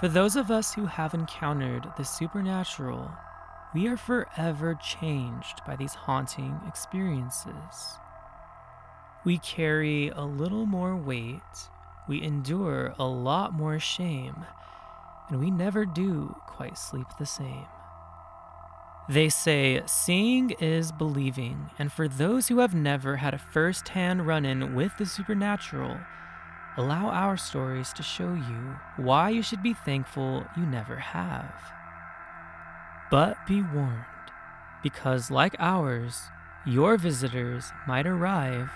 For 0.00 0.08
those 0.08 0.34
of 0.34 0.50
us 0.50 0.72
who 0.72 0.86
have 0.86 1.12
encountered 1.12 1.86
the 1.98 2.06
supernatural, 2.06 3.10
we 3.74 3.86
are 3.86 3.98
forever 3.98 4.74
changed 4.82 5.60
by 5.66 5.76
these 5.76 5.92
haunting 5.92 6.58
experiences. 6.66 7.98
We 9.26 9.36
carry 9.36 10.08
a 10.08 10.22
little 10.22 10.64
more 10.64 10.96
weight, 10.96 11.68
we 12.08 12.22
endure 12.22 12.94
a 12.98 13.04
lot 13.04 13.52
more 13.52 13.78
shame, 13.78 14.46
and 15.28 15.38
we 15.38 15.50
never 15.50 15.84
do 15.84 16.34
quite 16.46 16.78
sleep 16.78 17.08
the 17.18 17.26
same. 17.26 17.66
They 19.06 19.28
say 19.28 19.82
seeing 19.84 20.52
is 20.60 20.92
believing, 20.92 21.68
and 21.78 21.92
for 21.92 22.08
those 22.08 22.48
who 22.48 22.60
have 22.60 22.74
never 22.74 23.16
had 23.16 23.34
a 23.34 23.38
first 23.38 23.88
hand 23.88 24.26
run 24.26 24.46
in 24.46 24.74
with 24.74 24.96
the 24.96 25.04
supernatural, 25.04 25.98
allow 26.76 27.08
our 27.08 27.36
stories 27.36 27.92
to 27.94 28.02
show 28.02 28.34
you 28.34 28.76
why 28.96 29.30
you 29.30 29.42
should 29.42 29.62
be 29.62 29.74
thankful 29.74 30.44
you 30.56 30.64
never 30.64 30.96
have. 30.96 31.54
But 33.10 33.36
be 33.46 33.62
warned, 33.62 34.04
because 34.82 35.30
like 35.30 35.56
ours, 35.58 36.22
your 36.66 36.96
visitors 36.96 37.72
might 37.86 38.06
arrive 38.06 38.70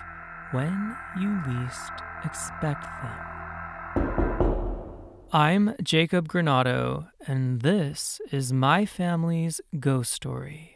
when 0.51 0.97
you 1.19 1.41
least 1.47 1.91
expect 2.23 2.83
them. 2.83 3.35
I'm 5.31 5.75
Jacob 5.83 6.27
Granado, 6.27 7.09
and 7.27 7.61
this 7.61 8.21
is 8.31 8.53
my 8.53 8.85
family's 8.85 9.59
ghost 9.79 10.11
story. 10.11 10.74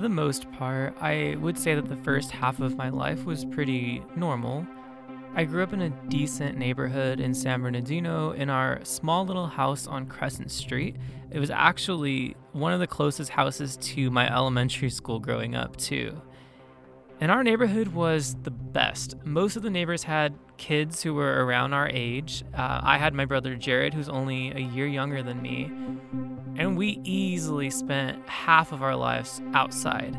The 0.00 0.08
most 0.08 0.50
part, 0.52 0.96
I 1.00 1.36
would 1.40 1.58
say 1.58 1.74
that 1.74 1.88
the 1.88 1.96
first 1.96 2.30
half 2.30 2.60
of 2.60 2.76
my 2.76 2.88
life 2.88 3.24
was 3.24 3.44
pretty 3.44 4.02
normal. 4.16 4.66
I 5.34 5.44
grew 5.44 5.62
up 5.62 5.72
in 5.72 5.82
a 5.82 5.90
decent 6.08 6.58
neighborhood 6.58 7.20
in 7.20 7.34
San 7.34 7.62
Bernardino 7.62 8.32
in 8.32 8.50
our 8.50 8.80
small 8.84 9.24
little 9.24 9.46
house 9.46 9.86
on 9.86 10.06
Crescent 10.06 10.50
Street. 10.50 10.96
It 11.30 11.38
was 11.38 11.50
actually 11.50 12.34
one 12.52 12.72
of 12.72 12.80
the 12.80 12.86
closest 12.86 13.30
houses 13.30 13.76
to 13.76 14.10
my 14.10 14.28
elementary 14.34 14.90
school 14.90 15.20
growing 15.20 15.54
up, 15.54 15.76
too. 15.76 16.20
And 17.20 17.30
our 17.30 17.44
neighborhood 17.44 17.88
was 17.88 18.34
the 18.42 18.50
best. 18.50 19.14
Most 19.24 19.54
of 19.54 19.62
the 19.62 19.70
neighbors 19.70 20.02
had 20.02 20.34
kids 20.56 21.02
who 21.02 21.14
were 21.14 21.44
around 21.44 21.74
our 21.74 21.88
age. 21.88 22.42
Uh, 22.54 22.80
I 22.82 22.98
had 22.98 23.14
my 23.14 23.26
brother 23.26 23.54
Jared, 23.54 23.94
who's 23.94 24.08
only 24.08 24.50
a 24.52 24.58
year 24.58 24.86
younger 24.86 25.22
than 25.22 25.40
me 25.40 25.70
and 26.60 26.76
we 26.76 27.00
easily 27.04 27.70
spent 27.70 28.28
half 28.28 28.70
of 28.70 28.82
our 28.82 28.94
lives 28.94 29.40
outside. 29.54 30.14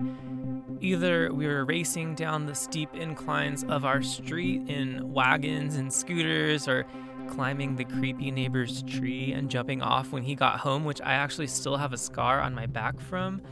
Either 0.80 1.32
we 1.32 1.46
were 1.46 1.64
racing 1.66 2.16
down 2.16 2.48
the 2.48 2.56
steep 2.56 2.92
inclines 2.96 3.64
of 3.66 3.86
our 3.86 4.02
street 4.02 4.68
in 4.68 5.14
wagons 5.14 5.76
and 5.76 5.94
scooters, 5.94 6.68
or 6.68 6.84
climbing 7.30 7.76
the 7.76 7.84
creepy 7.86 8.32
neighbor's 8.32 8.82
tree 8.82 9.32
and 9.32 9.52
jumping 9.52 9.84
off 9.84 10.12
when 10.12 10.24
he 10.24 10.34
got 10.34 10.60
home, 10.60 10.84
which 10.84 11.00
I 11.02 11.14
actually 11.14 11.46
still 11.46 11.78
have 11.78 11.94
a 11.94 11.98
scar 11.98 12.42
on 12.42 12.56
my 12.56 12.66
back 12.66 13.00
from, 13.00 13.44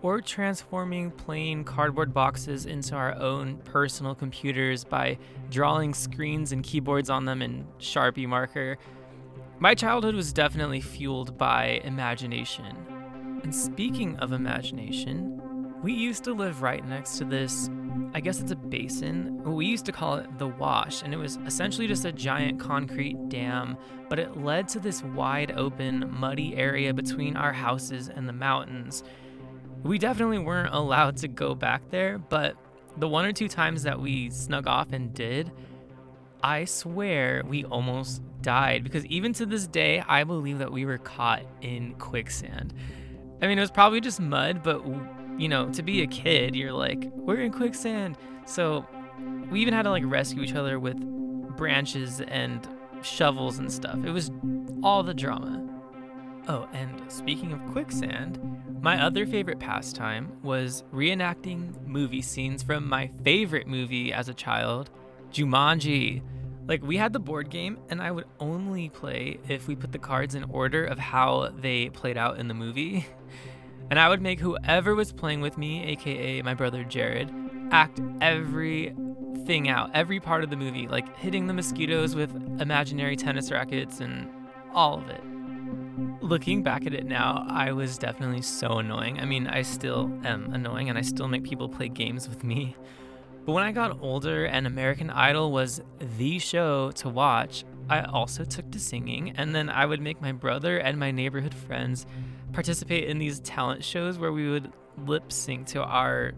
or 0.00 0.22
transforming 0.22 1.10
plain 1.10 1.64
cardboard 1.64 2.14
boxes 2.14 2.64
into 2.64 2.94
our 2.94 3.14
own 3.16 3.58
personal 3.58 4.14
computers 4.14 4.84
by 4.84 5.18
drawing 5.50 5.92
screens 5.92 6.50
and 6.50 6.64
keyboards 6.64 7.10
on 7.10 7.26
them 7.26 7.42
in 7.42 7.66
Sharpie 7.78 8.26
marker 8.26 8.78
my 9.62 9.76
childhood 9.76 10.16
was 10.16 10.32
definitely 10.32 10.80
fueled 10.80 11.38
by 11.38 11.80
imagination. 11.84 12.76
And 13.44 13.54
speaking 13.54 14.16
of 14.16 14.32
imagination, 14.32 15.40
we 15.84 15.92
used 15.92 16.24
to 16.24 16.34
live 16.34 16.62
right 16.62 16.84
next 16.84 17.16
to 17.18 17.24
this, 17.24 17.70
I 18.12 18.18
guess 18.18 18.40
it's 18.40 18.50
a 18.50 18.56
basin. 18.56 19.40
We 19.44 19.66
used 19.66 19.86
to 19.86 19.92
call 19.92 20.16
it 20.16 20.36
the 20.36 20.48
wash, 20.48 21.04
and 21.04 21.14
it 21.14 21.16
was 21.16 21.38
essentially 21.46 21.86
just 21.86 22.04
a 22.04 22.10
giant 22.10 22.58
concrete 22.58 23.28
dam, 23.28 23.76
but 24.08 24.18
it 24.18 24.36
led 24.36 24.66
to 24.70 24.80
this 24.80 25.04
wide 25.04 25.52
open, 25.52 26.12
muddy 26.12 26.56
area 26.56 26.92
between 26.92 27.36
our 27.36 27.52
houses 27.52 28.08
and 28.08 28.28
the 28.28 28.32
mountains. 28.32 29.04
We 29.84 29.96
definitely 29.96 30.40
weren't 30.40 30.74
allowed 30.74 31.18
to 31.18 31.28
go 31.28 31.54
back 31.54 31.88
there, 31.90 32.18
but 32.18 32.56
the 32.96 33.06
one 33.06 33.24
or 33.24 33.32
two 33.32 33.46
times 33.46 33.84
that 33.84 34.00
we 34.00 34.28
snuck 34.30 34.66
off 34.66 34.92
and 34.92 35.14
did, 35.14 35.52
I 36.42 36.64
swear 36.64 37.42
we 37.46 37.64
almost 37.64 38.22
died 38.42 38.84
because 38.84 39.06
even 39.06 39.32
to 39.34 39.46
this 39.46 39.66
day, 39.66 40.02
I 40.06 40.24
believe 40.24 40.58
that 40.58 40.72
we 40.72 40.84
were 40.84 40.98
caught 40.98 41.42
in 41.60 41.94
quicksand. 41.94 42.74
I 43.40 43.46
mean, 43.46 43.58
it 43.58 43.60
was 43.60 43.70
probably 43.70 44.00
just 44.00 44.20
mud, 44.20 44.62
but 44.62 44.84
you 45.38 45.48
know, 45.48 45.70
to 45.70 45.82
be 45.82 46.02
a 46.02 46.06
kid, 46.06 46.54
you're 46.54 46.72
like, 46.72 47.10
we're 47.14 47.40
in 47.40 47.52
quicksand. 47.52 48.16
So 48.46 48.86
we 49.50 49.60
even 49.60 49.74
had 49.74 49.82
to 49.82 49.90
like 49.90 50.04
rescue 50.06 50.42
each 50.42 50.54
other 50.54 50.78
with 50.78 50.98
branches 51.56 52.20
and 52.20 52.66
shovels 53.02 53.58
and 53.58 53.72
stuff. 53.72 54.04
It 54.04 54.10
was 54.10 54.30
all 54.82 55.02
the 55.02 55.14
drama. 55.14 55.68
Oh, 56.48 56.68
and 56.72 57.00
speaking 57.10 57.52
of 57.52 57.64
quicksand, 57.70 58.40
my 58.80 59.00
other 59.00 59.26
favorite 59.26 59.60
pastime 59.60 60.32
was 60.42 60.82
reenacting 60.92 61.86
movie 61.86 62.22
scenes 62.22 62.64
from 62.64 62.88
my 62.88 63.08
favorite 63.22 63.68
movie 63.68 64.12
as 64.12 64.28
a 64.28 64.34
child, 64.34 64.90
Jumanji. 65.32 66.22
Like 66.68 66.82
we 66.82 66.96
had 66.96 67.12
the 67.12 67.20
board 67.20 67.50
game, 67.50 67.78
and 67.88 68.00
I 68.00 68.10
would 68.10 68.26
only 68.38 68.88
play 68.88 69.38
if 69.48 69.66
we 69.66 69.74
put 69.74 69.92
the 69.92 69.98
cards 69.98 70.34
in 70.34 70.44
order 70.44 70.84
of 70.84 70.98
how 70.98 71.50
they 71.58 71.88
played 71.88 72.16
out 72.16 72.38
in 72.38 72.48
the 72.48 72.54
movie. 72.54 73.06
And 73.90 73.98
I 73.98 74.08
would 74.08 74.22
make 74.22 74.40
whoever 74.40 74.94
was 74.94 75.12
playing 75.12 75.42
with 75.42 75.58
me, 75.58 75.84
aka 75.84 76.40
my 76.40 76.54
brother 76.54 76.82
Jared, 76.82 77.30
act 77.72 78.00
everything 78.22 79.68
out, 79.68 79.90
every 79.92 80.18
part 80.18 80.42
of 80.42 80.48
the 80.48 80.56
movie, 80.56 80.88
like 80.88 81.14
hitting 81.18 81.46
the 81.46 81.52
mosquitoes 81.52 82.14
with 82.14 82.34
imaginary 82.58 83.16
tennis 83.16 83.50
rackets 83.50 84.00
and 84.00 84.30
all 84.72 84.98
of 84.98 85.10
it. 85.10 85.20
Looking 86.22 86.62
back 86.62 86.86
at 86.86 86.94
it 86.94 87.04
now, 87.04 87.44
I 87.50 87.72
was 87.72 87.98
definitely 87.98 88.40
so 88.40 88.78
annoying. 88.78 89.20
I 89.20 89.26
mean, 89.26 89.46
I 89.46 89.60
still 89.60 90.10
am 90.24 90.54
annoying 90.54 90.88
and 90.88 90.96
I 90.96 91.02
still 91.02 91.28
make 91.28 91.44
people 91.44 91.68
play 91.68 91.88
games 91.88 92.30
with 92.30 92.44
me. 92.44 92.76
But 93.44 93.52
when 93.52 93.64
I 93.64 93.72
got 93.72 93.98
older 94.00 94.44
and 94.44 94.66
American 94.66 95.10
Idol 95.10 95.50
was 95.50 95.82
the 96.16 96.38
show 96.38 96.92
to 96.92 97.08
watch, 97.08 97.64
I 97.88 98.02
also 98.02 98.44
took 98.44 98.70
to 98.70 98.78
singing, 98.78 99.34
and 99.36 99.54
then 99.54 99.68
I 99.68 99.84
would 99.84 100.00
make 100.00 100.20
my 100.22 100.30
brother 100.32 100.78
and 100.78 100.98
my 100.98 101.10
neighborhood 101.10 101.54
friends 101.54 102.06
participate 102.52 103.08
in 103.08 103.18
these 103.18 103.40
talent 103.40 103.82
shows 103.82 104.16
where 104.18 104.32
we 104.32 104.48
would 104.48 104.72
lip 105.06 105.32
sync 105.32 105.66
to 105.68 105.82
our 105.82 106.32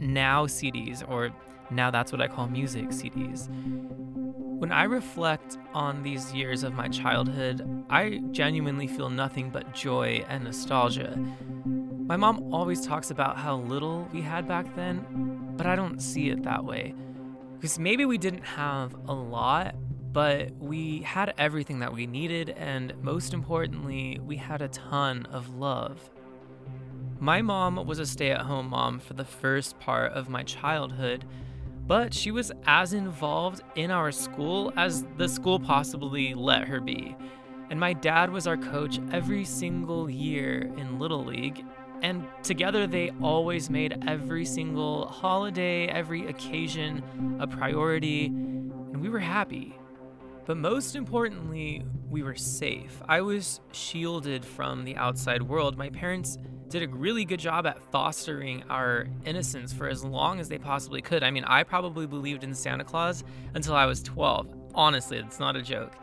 now 0.00 0.46
CDs, 0.46 1.06
or 1.08 1.30
now 1.70 1.90
that's 1.90 2.10
what 2.10 2.22
I 2.22 2.28
call 2.28 2.46
music 2.46 2.86
CDs. 2.86 3.48
When 4.58 4.72
I 4.72 4.84
reflect 4.84 5.58
on 5.74 6.02
these 6.02 6.32
years 6.32 6.62
of 6.62 6.72
my 6.72 6.88
childhood, 6.88 7.84
I 7.90 8.22
genuinely 8.30 8.86
feel 8.86 9.10
nothing 9.10 9.50
but 9.50 9.74
joy 9.74 10.24
and 10.30 10.44
nostalgia. 10.44 11.18
My 12.06 12.16
mom 12.16 12.54
always 12.54 12.86
talks 12.86 13.10
about 13.10 13.36
how 13.36 13.56
little 13.56 14.08
we 14.12 14.22
had 14.22 14.48
back 14.48 14.74
then, 14.74 15.25
but 15.56 15.66
I 15.66 15.76
don't 15.76 16.00
see 16.00 16.30
it 16.30 16.42
that 16.44 16.64
way. 16.64 16.94
Because 17.54 17.78
maybe 17.78 18.04
we 18.04 18.18
didn't 18.18 18.44
have 18.44 18.94
a 19.08 19.12
lot, 19.12 19.74
but 20.12 20.52
we 20.56 21.00
had 21.00 21.34
everything 21.38 21.80
that 21.80 21.92
we 21.92 22.06
needed, 22.06 22.50
and 22.50 22.94
most 23.02 23.34
importantly, 23.34 24.18
we 24.24 24.36
had 24.36 24.62
a 24.62 24.68
ton 24.68 25.26
of 25.26 25.54
love. 25.54 26.10
My 27.18 27.40
mom 27.40 27.76
was 27.86 27.98
a 27.98 28.06
stay 28.06 28.30
at 28.30 28.42
home 28.42 28.68
mom 28.68 28.98
for 28.98 29.14
the 29.14 29.24
first 29.24 29.78
part 29.78 30.12
of 30.12 30.28
my 30.28 30.42
childhood, 30.42 31.24
but 31.86 32.12
she 32.12 32.30
was 32.30 32.52
as 32.66 32.92
involved 32.92 33.62
in 33.74 33.90
our 33.90 34.12
school 34.12 34.72
as 34.76 35.04
the 35.16 35.28
school 35.28 35.58
possibly 35.58 36.34
let 36.34 36.68
her 36.68 36.80
be. 36.80 37.16
And 37.70 37.80
my 37.80 37.92
dad 37.92 38.30
was 38.30 38.46
our 38.46 38.56
coach 38.56 39.00
every 39.12 39.44
single 39.44 40.10
year 40.10 40.70
in 40.76 40.98
Little 40.98 41.24
League, 41.24 41.64
and 42.02 42.26
together 42.42 42.86
they 42.86 43.10
always 43.22 43.70
made 43.70 44.04
every 44.06 44.44
single 44.44 45.06
holiday, 45.08 45.86
every 45.86 46.26
occasion 46.26 47.38
a 47.40 47.46
priority, 47.46 48.26
and 48.26 49.00
we 49.00 49.08
were 49.08 49.18
happy. 49.18 49.78
But 50.46 50.56
most 50.56 50.94
importantly, 50.94 51.82
we 52.08 52.22
were 52.22 52.36
safe. 52.36 53.02
I 53.08 53.20
was 53.20 53.60
shielded 53.72 54.44
from 54.44 54.84
the 54.84 54.96
outside 54.96 55.42
world. 55.42 55.76
My 55.76 55.90
parents 55.90 56.38
did 56.68 56.82
a 56.82 56.88
really 56.88 57.24
good 57.24 57.40
job 57.40 57.66
at 57.66 57.80
fostering 57.90 58.62
our 58.70 59.06
innocence 59.24 59.72
for 59.72 59.88
as 59.88 60.04
long 60.04 60.40
as 60.40 60.48
they 60.48 60.58
possibly 60.58 61.02
could. 61.02 61.22
I 61.22 61.30
mean, 61.30 61.44
I 61.44 61.62
probably 61.62 62.06
believed 62.06 62.44
in 62.44 62.54
Santa 62.54 62.84
Claus 62.84 63.24
until 63.54 63.74
I 63.74 63.86
was 63.86 64.02
12. 64.02 64.54
Honestly, 64.74 65.18
it's 65.18 65.40
not 65.40 65.56
a 65.56 65.62
joke. 65.62 65.94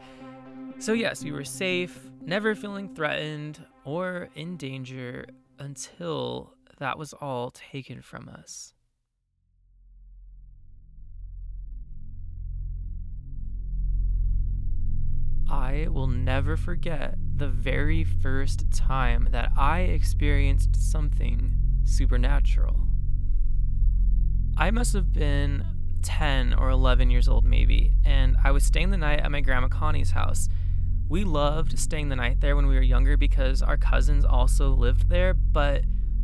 So, 0.80 0.94
yes, 0.94 1.24
we 1.24 1.32
were 1.32 1.46
safe, 1.46 1.98
never 2.22 2.56
feeling 2.56 2.94
threatened 2.94 3.64
or 3.86 4.30
in 4.36 4.58
danger 4.58 5.26
until 5.60 6.54
that 6.80 6.98
was 6.98 7.14
all 7.14 7.52
taken 7.52 8.02
from 8.02 8.30
us. 8.30 8.74
I 15.50 15.88
will 15.90 16.08
never 16.08 16.58
forget 16.58 17.16
the 17.36 17.48
very 17.48 18.04
first 18.04 18.72
time 18.72 19.30
that 19.32 19.52
I 19.58 19.82
experienced 19.82 20.76
something 20.76 21.56
supernatural. 21.84 22.88
I 24.58 24.72
must 24.72 24.94
have 24.94 25.14
been 25.14 25.66
10 26.04 26.54
or 26.54 26.70
11 26.70 27.10
years 27.10 27.28
old, 27.28 27.46
maybe, 27.46 27.94
and 28.06 28.36
I 28.44 28.52
was 28.52 28.64
staying 28.64 28.92
the 28.92 28.98
night 28.98 29.20
at 29.20 29.32
my 29.32 29.42
grandma 29.42 29.68
Connie's 29.68 30.12
house. 30.12 30.50
We 31.10 31.24
loved 31.24 31.78
staying 31.78 32.10
the 32.10 32.16
night 32.16 32.42
there 32.42 32.56
when 32.56 32.68
we 32.68 32.76
were 32.76 32.82
younger 32.82 33.18
because 33.18 33.62
our 33.62 33.78
cousins 33.78 34.26
also 34.26 34.70
lived 34.70 35.10
there, 35.10 35.34
but 35.34 35.84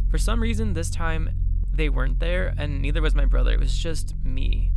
for 0.10 0.18
some 0.18 0.42
reason 0.42 0.74
this 0.74 0.90
time 0.90 1.30
they 1.72 1.90
weren't 1.90 2.20
there, 2.20 2.54
and 2.58 2.82
neither 2.82 3.02
was 3.02 3.16
my 3.16 3.26
brother. 3.26 3.52
It 3.52 3.60
was 3.60 3.78
just 3.78 4.16
me. 4.24 4.72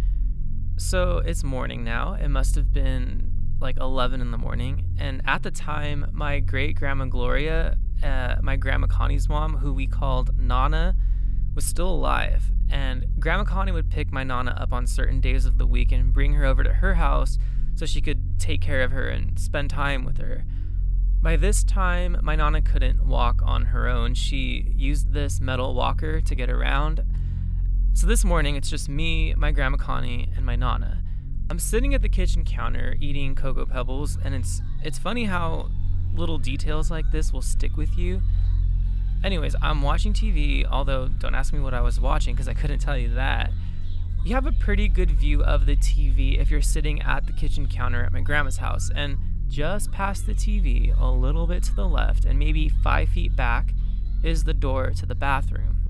So 0.76 1.18
it's 1.18 1.42
morning 1.42 1.84
now. 1.84 2.14
It 2.14 2.28
must 2.28 2.54
have 2.54 2.72
been 2.72 3.30
like 3.60 3.76
11 3.78 4.20
in 4.20 4.30
the 4.30 4.38
morning. 4.38 4.84
And 4.98 5.22
at 5.24 5.42
the 5.42 5.50
time, 5.50 6.06
my 6.12 6.40
great 6.40 6.76
grandma 6.76 7.06
Gloria, 7.06 7.76
uh, 8.02 8.36
my 8.42 8.56
grandma 8.56 8.86
Connie's 8.88 9.28
mom, 9.28 9.58
who 9.58 9.72
we 9.72 9.86
called 9.86 10.36
Nana, 10.38 10.96
was 11.54 11.64
still 11.64 11.88
alive. 11.88 12.50
And 12.70 13.06
Grandma 13.18 13.44
Connie 13.44 13.72
would 13.72 13.90
pick 13.90 14.10
my 14.10 14.24
Nana 14.24 14.56
up 14.58 14.72
on 14.72 14.86
certain 14.86 15.20
days 15.20 15.44
of 15.44 15.58
the 15.58 15.66
week 15.66 15.92
and 15.92 16.12
bring 16.12 16.32
her 16.34 16.44
over 16.44 16.64
to 16.64 16.72
her 16.72 16.94
house 16.94 17.38
so 17.74 17.86
she 17.86 18.00
could 18.00 18.38
take 18.38 18.60
care 18.60 18.82
of 18.82 18.92
her 18.92 19.08
and 19.08 19.38
spend 19.38 19.70
time 19.70 20.04
with 20.04 20.18
her. 20.18 20.44
By 21.22 21.36
this 21.36 21.62
time, 21.62 22.18
my 22.22 22.34
Nana 22.34 22.62
couldn't 22.62 23.06
walk 23.06 23.42
on 23.44 23.66
her 23.66 23.88
own. 23.88 24.14
She 24.14 24.72
used 24.76 25.12
this 25.12 25.40
metal 25.40 25.74
walker 25.74 26.20
to 26.20 26.34
get 26.34 26.50
around. 26.50 27.04
So 27.94 28.06
this 28.06 28.24
morning, 28.24 28.56
it's 28.56 28.68
just 28.68 28.88
me, 28.88 29.32
my 29.34 29.52
Grandma 29.52 29.76
Connie, 29.76 30.28
and 30.36 30.44
my 30.44 30.56
Nana. 30.56 31.02
I'm 31.48 31.58
sitting 31.58 31.94
at 31.94 32.02
the 32.02 32.08
kitchen 32.08 32.44
counter 32.44 32.96
eating 33.00 33.34
Cocoa 33.34 33.66
Pebbles, 33.66 34.18
and 34.24 34.34
it's 34.34 34.62
it's 34.82 34.98
funny 34.98 35.24
how 35.24 35.70
little 36.14 36.38
details 36.38 36.90
like 36.90 37.10
this 37.12 37.32
will 37.32 37.42
stick 37.42 37.76
with 37.76 37.96
you. 37.96 38.22
Anyways, 39.22 39.54
I'm 39.62 39.82
watching 39.82 40.12
TV, 40.12 40.66
although 40.66 41.08
don't 41.08 41.34
ask 41.34 41.52
me 41.52 41.60
what 41.60 41.74
I 41.74 41.80
was 41.80 42.00
watching 42.00 42.34
because 42.34 42.48
I 42.48 42.54
couldn't 42.54 42.80
tell 42.80 42.96
you 42.96 43.14
that. 43.14 43.52
You 44.24 44.36
have 44.36 44.46
a 44.46 44.52
pretty 44.52 44.86
good 44.86 45.10
view 45.10 45.42
of 45.42 45.66
the 45.66 45.74
TV 45.74 46.40
if 46.40 46.48
you're 46.48 46.62
sitting 46.62 47.02
at 47.02 47.26
the 47.26 47.32
kitchen 47.32 47.66
counter 47.66 48.04
at 48.04 48.12
my 48.12 48.20
grandma's 48.20 48.58
house, 48.58 48.88
and 48.94 49.18
just 49.48 49.90
past 49.90 50.26
the 50.26 50.34
TV, 50.34 50.96
a 50.96 51.10
little 51.10 51.48
bit 51.48 51.64
to 51.64 51.74
the 51.74 51.88
left, 51.88 52.24
and 52.24 52.38
maybe 52.38 52.68
five 52.68 53.08
feet 53.08 53.34
back, 53.34 53.74
is 54.22 54.44
the 54.44 54.54
door 54.54 54.92
to 54.92 55.06
the 55.06 55.16
bathroom. 55.16 55.88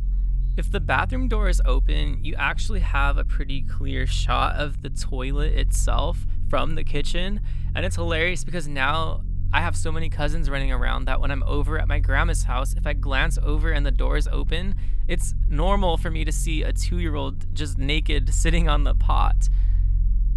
If 0.56 0.73
the 0.73 0.81
bathroom 0.81 1.29
door 1.29 1.50
is 1.50 1.61
open, 1.67 2.25
you 2.25 2.34
actually 2.37 2.81
have 2.81 3.19
a 3.19 3.25
pretty 3.25 3.62
clear 3.62 4.06
shot 4.06 4.56
of 4.56 4.81
the 4.81 4.88
toilet 4.88 5.52
itself 5.52 6.26
from 6.49 6.75
the 6.75 6.84
kitchen. 6.84 7.40
And 7.75 7.84
it's 7.84 7.96
hilarious 7.96 8.44
because 8.44 8.67
now 8.67 9.23
I 9.55 9.61
have 9.61 9.77
so 9.77 9.93
many 9.93 10.09
cousins 10.09 10.49
running 10.49 10.73
around 10.73 11.05
that 11.05 11.21
when 11.21 11.31
I'm 11.31 11.43
over 11.43 11.79
at 11.79 11.87
my 11.87 11.99
grandma's 11.99 12.45
house, 12.45 12.73
if 12.73 12.87
I 12.87 12.95
glance 12.95 13.39
over 13.43 13.71
and 13.71 13.85
the 13.85 13.91
door 13.91 14.17
is 14.17 14.27
open, 14.29 14.75
it's 15.07 15.35
normal 15.47 15.99
for 15.99 16.11
me 16.11 16.25
to 16.25 16.33
see 16.33 16.63
a 16.63 16.73
two 16.73 16.99
year 16.99 17.15
old 17.15 17.55
just 17.55 17.77
naked 17.77 18.33
sitting 18.33 18.67
on 18.67 18.85
the 18.85 18.95
pot. 18.95 19.51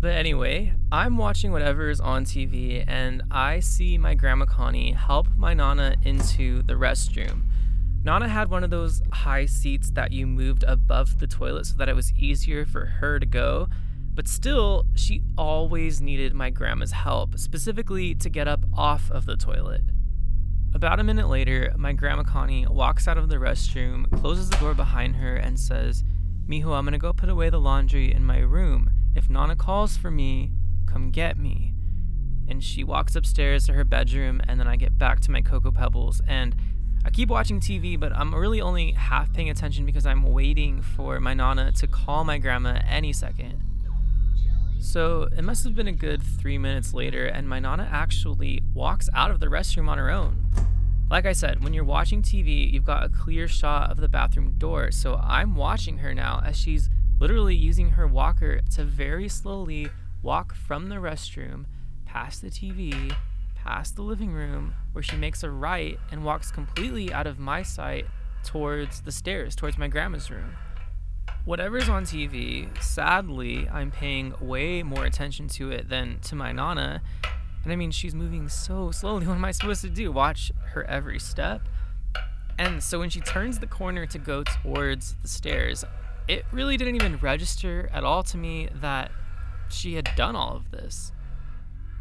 But 0.02 0.12
anyway, 0.16 0.74
I'm 0.92 1.18
watching 1.18 1.54
whatever 1.54 1.90
is 1.90 2.02
on 2.02 2.26
TV 2.26 2.84
and 2.86 3.24
I 3.32 3.62
see 3.62 3.98
my 3.98 4.16
grandma 4.16 4.46
Connie 4.46 4.92
help 4.92 5.28
my 5.38 5.54
Nana 5.54 5.96
into 6.04 6.62
the 6.64 6.74
restroom. 6.74 7.44
Nana 8.04 8.28
had 8.28 8.50
one 8.50 8.66
of 8.66 8.70
those 8.70 9.02
high 9.12 9.46
seats 9.46 9.92
that 9.92 10.12
you 10.12 10.28
moved 10.28 10.64
above 10.68 11.20
the 11.20 11.26
toilet 11.26 11.66
so 11.68 11.76
that 11.78 11.90
it 11.90 11.96
was 11.96 12.12
easier 12.14 12.66
for 12.66 12.86
her 12.86 13.18
to 13.18 13.26
go. 13.26 13.70
But 14.16 14.30
still, 14.30 14.86
she 14.96 15.22
always 15.38 16.00
needed 16.02 16.34
my 16.34 16.50
grandma's 16.50 16.94
help, 16.94 17.38
specifically 17.38 18.16
to 18.16 18.30
get 18.30 18.48
up 18.48 18.66
off 18.74 19.12
of 19.12 19.26
the 19.26 19.36
toilet. 19.36 19.82
About 20.74 21.02
a 21.02 21.04
minute 21.04 21.28
later, 21.28 21.74
my 21.78 21.92
grandma 21.92 22.24
Connie 22.24 22.66
walks 22.66 23.10
out 23.10 23.18
of 23.18 23.28
the 23.28 23.36
restroom, 23.36 24.10
closes 24.20 24.50
the 24.50 24.58
door 24.58 24.74
behind 24.74 25.18
her, 25.18 25.36
and 25.36 25.60
says, 25.60 26.04
Mijo, 26.48 26.78
I'm 26.78 26.86
gonna 26.86 26.98
go 26.98 27.12
put 27.12 27.28
away 27.28 27.50
the 27.50 27.60
laundry 27.60 28.14
in 28.14 28.26
my 28.26 28.40
room. 28.40 28.90
If 29.16 29.30
Nana 29.30 29.58
calls 29.58 29.98
for 29.98 30.12
me, 30.12 30.52
come 30.86 31.12
get 31.12 31.38
me. 31.38 31.74
And 32.48 32.64
she 32.64 32.86
walks 32.86 33.16
upstairs 33.18 33.66
to 33.66 33.74
her 33.74 33.84
bedroom, 33.84 34.42
and 34.48 34.60
then 34.60 34.68
I 34.68 34.78
get 34.78 34.98
back 34.98 35.20
to 35.22 35.32
my 35.32 35.42
Cocoa 35.42 35.72
Pebbles, 35.72 36.22
and 36.26 36.56
I 37.04 37.10
keep 37.10 37.30
watching 37.30 37.60
TV, 37.60 38.00
but 38.00 38.14
I'm 38.14 38.34
really 38.34 38.62
only 38.62 38.94
half 38.94 39.34
paying 39.34 39.50
attention 39.50 39.86
because 39.86 40.06
I'm 40.06 40.24
waiting 40.24 40.82
for 40.82 41.20
my 41.20 41.34
Nana 41.34 41.74
to 41.74 41.88
call 41.88 42.24
my 42.24 42.38
grandma 42.38 42.80
any 42.88 43.12
second. 43.12 43.75
So 44.86 45.28
it 45.36 45.44
must 45.44 45.64
have 45.64 45.76
been 45.76 45.88
a 45.88 45.92
good 45.92 46.22
three 46.22 46.60
minutes 46.60 46.94
later, 46.94 47.26
and 47.26 47.50
my 47.50 47.60
Nana 47.60 47.90
actually 47.92 48.62
walks 48.74 49.10
out 49.16 49.32
of 49.32 49.40
the 49.40 49.48
restroom 49.48 49.90
on 49.90 49.98
her 49.98 50.12
own. 50.12 50.46
Like 51.10 51.26
I 51.26 51.34
said, 51.34 51.64
when 51.64 51.74
you're 51.74 51.84
watching 51.84 52.22
TV, 52.22 52.72
you've 52.72 52.86
got 52.86 53.04
a 53.04 53.10
clear 53.10 53.48
shot 53.48 53.90
of 53.90 53.98
the 53.98 54.08
bathroom 54.08 54.54
door. 54.60 54.92
So 54.92 55.16
I'm 55.16 55.56
watching 55.56 55.98
her 55.98 56.14
now 56.14 56.42
as 56.46 56.56
she's 56.56 56.90
literally 57.20 57.56
using 57.56 57.90
her 57.90 58.08
walker 58.08 58.62
to 58.76 58.84
very 58.84 59.28
slowly 59.28 59.90
walk 60.22 60.54
from 60.54 60.90
the 60.90 60.96
restroom 60.96 61.66
past 62.06 62.44
the 62.44 62.50
TV 62.50 63.16
past 63.56 63.96
the 63.96 64.04
living 64.04 64.31
room 64.31 64.76
where 64.92 65.04
she 65.04 65.16
makes 65.18 65.42
a 65.42 65.50
right 65.50 66.00
and 66.12 66.24
walks 66.24 66.52
completely 66.52 67.12
out 67.12 67.26
of 67.26 67.40
my 67.40 67.64
sight 67.64 68.06
towards 68.44 69.02
the 69.02 69.12
stairs, 69.12 69.56
towards 69.56 69.80
my 69.80 69.88
grandma's 69.88 70.30
room. 70.30 70.56
Whatever's 71.45 71.89
on 71.89 72.06
TV, 72.06 72.68
sadly, 72.81 73.69
I'm 73.69 73.92
paying 73.92 74.33
way 74.42 74.81
more 74.81 75.06
attention 75.06 75.47
to 75.49 75.69
it 75.69 75.90
than 75.90 76.19
to 76.21 76.35
my 76.35 76.52
Nana. 76.52 77.04
And 77.64 77.71
I 77.71 77.75
mean, 77.75 77.92
she's 77.92 78.16
moving 78.16 78.49
so 78.49 78.90
slowly. 78.90 79.28
What 79.28 79.35
am 79.35 79.45
I 79.45 79.52
supposed 79.52 79.81
to 79.81 79.90
do? 79.90 80.11
Watch 80.11 80.52
her 80.73 80.83
every 80.85 81.19
step? 81.19 81.61
And 82.57 82.81
so 82.81 82.99
when 82.99 83.11
she 83.11 83.21
turns 83.21 83.59
the 83.59 83.68
corner 83.68 84.07
to 84.07 84.18
go 84.18 84.44
towards 84.44 85.16
the 85.21 85.28
stairs, 85.28 85.85
it 86.28 86.45
really 86.52 86.78
didn't 86.78 86.95
even 86.95 87.18
register 87.18 87.90
at 87.94 88.04
all 88.04 88.23
to 88.23 88.37
me 88.37 88.69
that 88.73 89.11
she 89.69 89.94
had 89.95 90.09
done 90.16 90.35
all 90.35 90.56
of 90.56 90.71
this 90.71 91.11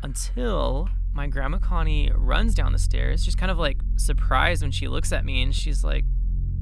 until 0.02 0.88
my 1.12 1.26
grandma 1.26 1.58
Connie 1.58 2.10
runs 2.14 2.54
down 2.54 2.72
the 2.72 2.78
stairs, 2.78 3.24
She's 3.24 3.34
kind 3.34 3.50
of 3.50 3.58
like 3.58 3.78
surprised 3.96 4.62
when 4.62 4.70
she 4.70 4.88
looks 4.88 5.12
at 5.12 5.24
me 5.24 5.42
and 5.42 5.54
she's 5.54 5.84
like, 5.84 6.04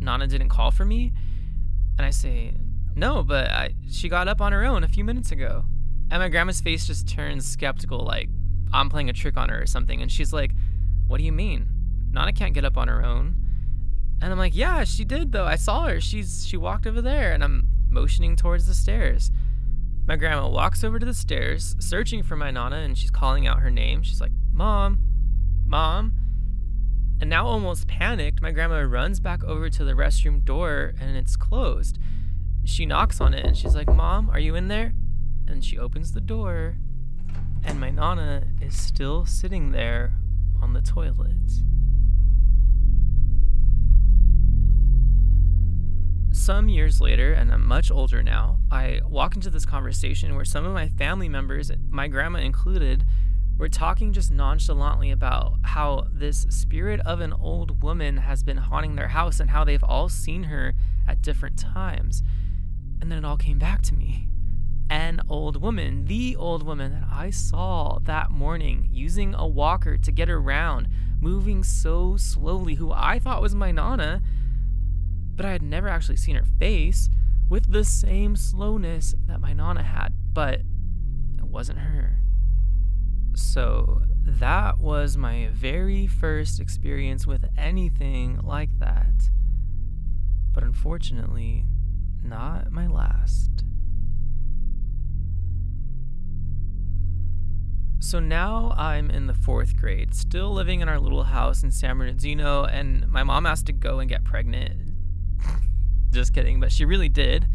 Nana 0.00 0.26
didn't 0.26 0.48
call 0.48 0.70
for 0.70 0.84
me? 0.84 1.12
And 1.96 2.06
I 2.06 2.10
say, 2.10 2.54
No, 2.94 3.22
but 3.22 3.50
I, 3.50 3.74
she 3.90 4.08
got 4.08 4.28
up 4.28 4.40
on 4.40 4.52
her 4.52 4.64
own 4.64 4.84
a 4.84 4.88
few 4.88 5.04
minutes 5.04 5.32
ago. 5.32 5.64
And 6.10 6.20
my 6.20 6.28
grandma's 6.28 6.60
face 6.60 6.86
just 6.86 7.08
turns 7.08 7.46
skeptical, 7.46 8.00
like 8.00 8.28
I'm 8.72 8.90
playing 8.90 9.08
a 9.08 9.14
trick 9.14 9.36
on 9.36 9.48
her 9.48 9.62
or 9.62 9.66
something. 9.66 10.02
And 10.02 10.12
she's 10.12 10.32
like, 10.32 10.52
What 11.06 11.18
do 11.18 11.24
you 11.24 11.32
mean? 11.32 11.68
Nana 12.10 12.32
can't 12.32 12.54
get 12.54 12.64
up 12.64 12.76
on 12.76 12.88
her 12.88 13.04
own. 13.04 13.36
And 14.20 14.30
I'm 14.30 14.38
like, 14.38 14.54
Yeah, 14.54 14.84
she 14.84 15.04
did 15.04 15.32
though. 15.32 15.46
I 15.46 15.56
saw 15.56 15.88
her. 15.88 16.00
She's 16.00 16.46
she 16.46 16.56
walked 16.56 16.86
over 16.86 17.00
there 17.00 17.32
and 17.32 17.42
I'm 17.42 17.66
motioning 17.88 18.36
towards 18.36 18.66
the 18.66 18.74
stairs. 18.74 19.30
My 20.06 20.16
grandma 20.16 20.48
walks 20.48 20.82
over 20.82 20.98
to 20.98 21.06
the 21.06 21.14
stairs, 21.14 21.76
searching 21.78 22.22
for 22.22 22.36
my 22.36 22.50
Nana, 22.50 22.76
and 22.76 22.98
she's 22.98 23.10
calling 23.10 23.46
out 23.46 23.60
her 23.60 23.70
name. 23.70 24.02
She's 24.02 24.20
like, 24.20 24.32
Mom, 24.52 24.98
Mom. 25.64 26.12
And 27.20 27.30
now, 27.30 27.46
almost 27.46 27.86
panicked, 27.86 28.42
my 28.42 28.50
grandma 28.50 28.80
runs 28.80 29.20
back 29.20 29.44
over 29.44 29.70
to 29.70 29.84
the 29.84 29.92
restroom 29.92 30.44
door 30.44 30.92
and 31.00 31.16
it's 31.16 31.36
closed. 31.36 31.98
She 32.64 32.86
knocks 32.86 33.20
on 33.20 33.34
it 33.34 33.44
and 33.44 33.56
she's 33.56 33.74
like, 33.74 33.88
Mom, 33.88 34.30
are 34.30 34.38
you 34.38 34.54
in 34.54 34.68
there? 34.68 34.94
And 35.46 35.64
she 35.64 35.78
opens 35.78 36.12
the 36.12 36.20
door, 36.20 36.76
and 37.64 37.78
my 37.78 37.90
Nana 37.90 38.44
is 38.60 38.74
still 38.74 39.26
sitting 39.26 39.72
there 39.72 40.14
on 40.62 40.72
the 40.72 40.80
toilet. 40.80 41.36
Some 46.30 46.68
years 46.68 47.00
later, 47.00 47.32
and 47.32 47.52
I'm 47.52 47.66
much 47.66 47.90
older 47.90 48.22
now, 48.22 48.58
I 48.70 49.00
walk 49.06 49.36
into 49.36 49.50
this 49.50 49.66
conversation 49.66 50.34
where 50.34 50.44
some 50.44 50.64
of 50.64 50.72
my 50.72 50.88
family 50.88 51.28
members, 51.28 51.70
my 51.90 52.08
grandma 52.08 52.38
included, 52.38 53.04
were 53.58 53.68
talking 53.68 54.12
just 54.12 54.30
nonchalantly 54.30 55.10
about 55.10 55.58
how 55.62 56.06
this 56.10 56.46
spirit 56.48 57.00
of 57.04 57.20
an 57.20 57.32
old 57.32 57.82
woman 57.82 58.16
has 58.16 58.42
been 58.42 58.56
haunting 58.56 58.96
their 58.96 59.08
house 59.08 59.40
and 59.40 59.50
how 59.50 59.62
they've 59.62 59.84
all 59.84 60.08
seen 60.08 60.44
her 60.44 60.74
at 61.06 61.22
different 61.22 61.58
times. 61.58 62.22
And 63.02 63.10
then 63.10 63.18
it 63.18 63.24
all 63.24 63.36
came 63.36 63.58
back 63.58 63.82
to 63.82 63.94
me. 63.94 64.28
an 64.92 65.22
old 65.26 65.60
woman, 65.62 66.04
the 66.04 66.36
old 66.36 66.62
woman 66.62 66.92
that 66.92 67.08
I 67.10 67.30
saw 67.30 67.98
that 68.00 68.30
morning 68.30 68.88
using 68.92 69.34
a 69.34 69.46
walker 69.46 69.96
to 69.96 70.12
get 70.12 70.28
around, 70.28 70.86
moving 71.18 71.64
so 71.64 72.18
slowly, 72.18 72.74
who 72.74 72.92
I 72.92 73.18
thought 73.18 73.40
was 73.40 73.54
my 73.54 73.72
Nana, 73.72 74.20
but 75.34 75.46
I 75.46 75.52
had 75.52 75.62
never 75.62 75.88
actually 75.88 76.18
seen 76.18 76.36
her 76.36 76.44
face 76.44 77.08
with 77.48 77.72
the 77.72 77.84
same 77.84 78.36
slowness 78.36 79.14
that 79.26 79.40
my 79.40 79.54
Nana 79.54 79.82
had, 79.82 80.12
but 80.34 80.60
it 81.38 81.46
wasn't 81.46 81.78
her. 81.78 82.18
So 83.34 84.02
that 84.26 84.78
was 84.78 85.16
my 85.16 85.48
very 85.52 86.06
first 86.06 86.60
experience 86.60 87.26
with 87.26 87.46
anything 87.56 88.40
like 88.42 88.78
that. 88.78 89.30
But 90.52 90.64
unfortunately, 90.64 91.64
not 92.22 92.70
my 92.70 92.86
last. 92.86 93.64
So 98.00 98.18
now 98.18 98.74
I'm 98.76 99.10
in 99.10 99.26
the 99.26 99.34
fourth 99.34 99.76
grade, 99.76 100.14
still 100.14 100.52
living 100.52 100.80
in 100.80 100.88
our 100.88 100.98
little 100.98 101.22
house 101.24 101.62
in 101.62 101.70
San 101.70 101.96
Bernardino, 101.98 102.64
and 102.64 103.08
my 103.08 103.22
mom 103.22 103.44
has 103.44 103.62
to 103.62 103.72
go 103.72 104.00
and 104.00 104.08
get 104.08 104.24
pregnant. 104.24 104.74
Just 106.10 106.34
kidding, 106.34 106.60
but 106.60 106.72
she 106.72 106.84
really 106.84 107.08
did. 107.08 107.46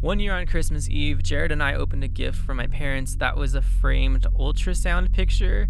One 0.00 0.18
year 0.18 0.32
on 0.32 0.46
Christmas 0.46 0.88
Eve, 0.88 1.22
Jared 1.22 1.52
and 1.52 1.62
I 1.62 1.74
opened 1.74 2.02
a 2.02 2.08
gift 2.08 2.38
for 2.38 2.54
my 2.54 2.66
parents 2.66 3.16
that 3.16 3.36
was 3.36 3.54
a 3.54 3.60
framed 3.60 4.26
ultrasound 4.34 5.12
picture. 5.12 5.68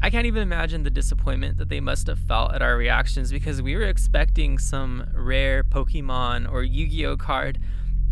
I 0.00 0.10
can't 0.10 0.26
even 0.26 0.42
imagine 0.42 0.84
the 0.84 0.90
disappointment 0.90 1.58
that 1.58 1.68
they 1.68 1.80
must 1.80 2.06
have 2.06 2.18
felt 2.18 2.54
at 2.54 2.62
our 2.62 2.76
reactions 2.76 3.32
because 3.32 3.60
we 3.60 3.74
were 3.74 3.82
expecting 3.82 4.58
some 4.58 5.08
rare 5.12 5.64
Pokemon 5.64 6.50
or 6.50 6.62
Yu 6.62 6.86
Gi 6.88 7.06
Oh 7.06 7.16
card, 7.16 7.58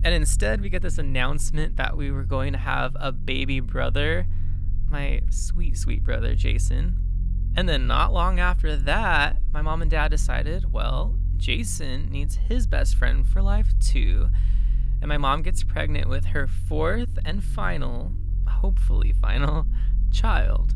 and 0.02 0.14
instead 0.14 0.60
we 0.60 0.68
get 0.68 0.82
this 0.82 0.98
announcement 0.98 1.76
that 1.76 1.96
we 1.96 2.10
were 2.10 2.24
going 2.24 2.52
to 2.52 2.58
have 2.58 2.96
a 2.98 3.12
baby 3.12 3.60
brother, 3.60 4.26
my 4.90 5.20
sweet, 5.30 5.76
sweet 5.78 6.02
brother 6.02 6.34
Jason. 6.34 6.98
And 7.56 7.68
then 7.68 7.86
not 7.86 8.12
long 8.12 8.38
after 8.38 8.76
that, 8.76 9.38
my 9.52 9.62
mom 9.62 9.80
and 9.80 9.90
dad 9.90 10.10
decided, 10.10 10.72
well, 10.72 11.16
Jason 11.36 12.10
needs 12.10 12.36
his 12.36 12.66
best 12.66 12.96
friend 12.96 13.26
for 13.26 13.40
life 13.40 13.72
too 13.80 14.28
and 15.00 15.08
my 15.08 15.18
mom 15.18 15.42
gets 15.42 15.62
pregnant 15.62 16.08
with 16.08 16.26
her 16.26 16.46
fourth 16.46 17.18
and 17.24 17.42
final, 17.42 18.12
hopefully 18.48 19.12
final, 19.12 19.66
child. 20.10 20.74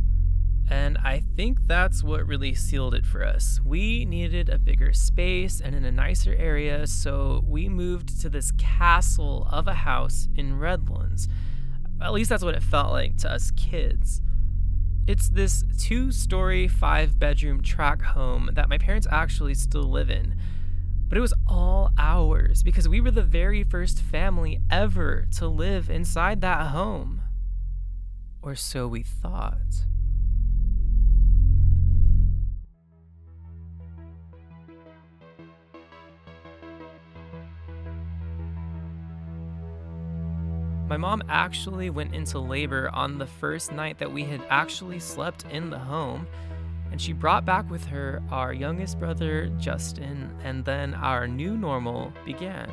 And 0.71 0.99
I 0.99 1.25
think 1.35 1.67
that's 1.67 2.05
what 2.05 2.25
really 2.27 2.55
sealed 2.55 2.95
it 2.95 3.05
for 3.05 3.25
us. 3.25 3.61
We 3.65 4.05
needed 4.05 4.49
a 4.49 4.57
bigger 4.57 4.93
space 4.93 5.61
and 5.61 5.75
in 5.75 5.85
a 5.85 5.91
nicer 5.91 6.33
area, 6.33 6.87
so 6.87 7.43
we 7.45 7.69
moved 7.69 8.21
to 8.21 8.29
this 8.29 8.53
castle 8.53 9.49
of 9.50 9.67
a 9.67 9.75
house 9.75 10.29
in 10.37 10.61
Redlands. 10.61 11.29
At 12.00 12.12
least 12.12 12.31
that's 12.31 12.45
what 12.45 12.55
it 12.55 12.62
felt 12.62 12.93
like 12.93 13.17
to 13.19 13.33
us 13.33 13.50
kids. 13.50 14.23
It's 15.09 15.29
this 15.29 15.65
two 15.77 16.12
story, 16.12 16.69
five 16.69 17.19
bedroom 17.19 17.62
track 17.62 18.00
home 18.03 18.50
that 18.53 18.69
my 18.69 18.79
parents 18.79 19.09
actually 19.11 19.55
still 19.55 19.91
live 19.91 20.09
in. 20.09 20.37
But 21.09 21.19
it 21.19 21.21
was 21.21 21.35
all 21.49 21.91
ours 21.99 22.62
because 22.62 22.89
we 22.89 23.00
were 23.00 23.11
the 23.11 23.23
very 23.23 23.65
first 23.65 24.00
family 24.00 24.61
ever 24.71 25.27
to 25.33 25.49
live 25.49 25.91
inside 25.91 26.41
that 26.43 26.69
home. 26.69 27.23
Or 28.41 28.55
so 28.55 28.87
we 28.87 29.03
thought. 29.03 29.85
My 40.90 40.97
mom 40.97 41.23
actually 41.28 41.88
went 41.88 42.16
into 42.16 42.40
labor 42.40 42.90
on 42.92 43.16
the 43.16 43.26
first 43.26 43.70
night 43.70 43.99
that 43.99 44.12
we 44.12 44.25
had 44.25 44.42
actually 44.50 44.99
slept 44.99 45.44
in 45.49 45.70
the 45.70 45.78
home 45.78 46.26
and 46.90 47.00
she 47.00 47.12
brought 47.12 47.44
back 47.44 47.70
with 47.70 47.87
her 47.87 48.20
our 48.32 48.52
youngest 48.52 48.99
brother, 48.99 49.47
Justin, 49.56 50.35
and 50.42 50.64
then 50.64 50.94
our 50.94 51.28
new 51.28 51.56
normal 51.56 52.12
began. 52.25 52.68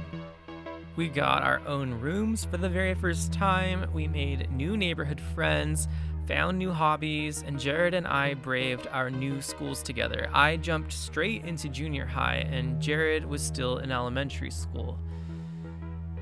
We 0.95 1.09
got 1.09 1.43
our 1.43 1.61
own 1.67 1.93
rooms 2.01 2.43
for 2.43 2.57
the 2.57 2.67
very 2.67 2.95
first 2.95 3.31
time, 3.31 3.87
we 3.93 4.07
made 4.07 4.51
new 4.51 4.75
neighborhood 4.75 5.21
friends, 5.35 5.87
found 6.25 6.57
new 6.57 6.71
hobbies, 6.71 7.43
and 7.45 7.59
Jared 7.59 7.93
and 7.93 8.07
I 8.07 8.33
braved 8.33 8.87
our 8.87 9.11
new 9.11 9.43
schools 9.43 9.83
together. 9.83 10.27
I 10.33 10.57
jumped 10.57 10.91
straight 10.91 11.45
into 11.45 11.69
junior 11.69 12.07
high, 12.07 12.47
and 12.49 12.81
Jared 12.81 13.27
was 13.27 13.43
still 13.43 13.77
in 13.77 13.91
elementary 13.91 14.49
school. 14.49 14.97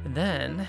And 0.03 0.13
then 0.13 0.67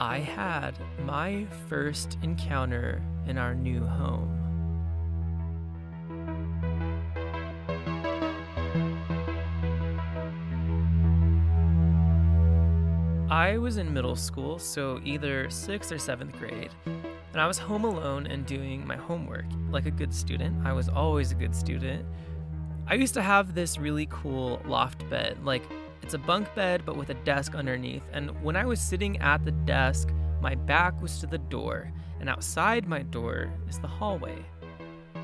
I 0.00 0.20
had 0.20 0.78
my 1.00 1.44
first 1.68 2.18
encounter 2.22 3.02
in 3.26 3.36
our 3.36 3.52
new 3.52 3.84
home. 3.84 4.32
I 13.28 13.58
was 13.58 13.78
in 13.78 13.92
middle 13.92 14.14
school, 14.14 14.60
so 14.60 15.00
either 15.02 15.50
sixth 15.50 15.90
or 15.90 15.98
seventh 15.98 16.38
grade, 16.38 16.70
and 16.86 17.40
I 17.40 17.48
was 17.48 17.58
home 17.58 17.84
alone 17.84 18.28
and 18.28 18.46
doing 18.46 18.86
my 18.86 18.96
homework. 18.96 19.46
Like 19.68 19.86
a 19.86 19.90
good 19.90 20.14
student, 20.14 20.64
I 20.64 20.74
was 20.74 20.88
always 20.88 21.32
a 21.32 21.34
good 21.34 21.56
student. 21.56 22.06
I 22.86 22.94
used 22.94 23.14
to 23.14 23.22
have 23.22 23.52
this 23.52 23.78
really 23.78 24.06
cool 24.10 24.62
loft 24.64 25.10
bed. 25.10 25.38
Like, 25.44 25.64
it's 26.02 26.14
a 26.14 26.18
bunk 26.18 26.54
bed, 26.54 26.82
but 26.84 26.96
with 26.96 27.10
a 27.10 27.14
desk 27.14 27.54
underneath. 27.54 28.02
And 28.12 28.30
when 28.42 28.56
I 28.56 28.64
was 28.64 28.80
sitting 28.80 29.18
at 29.18 29.44
the 29.44 29.52
desk, 29.52 30.10
my 30.40 30.54
back 30.54 31.00
was 31.00 31.18
to 31.20 31.26
the 31.26 31.38
door, 31.38 31.92
and 32.20 32.28
outside 32.28 32.88
my 32.88 33.02
door 33.02 33.52
is 33.68 33.78
the 33.78 33.86
hallway. 33.86 34.44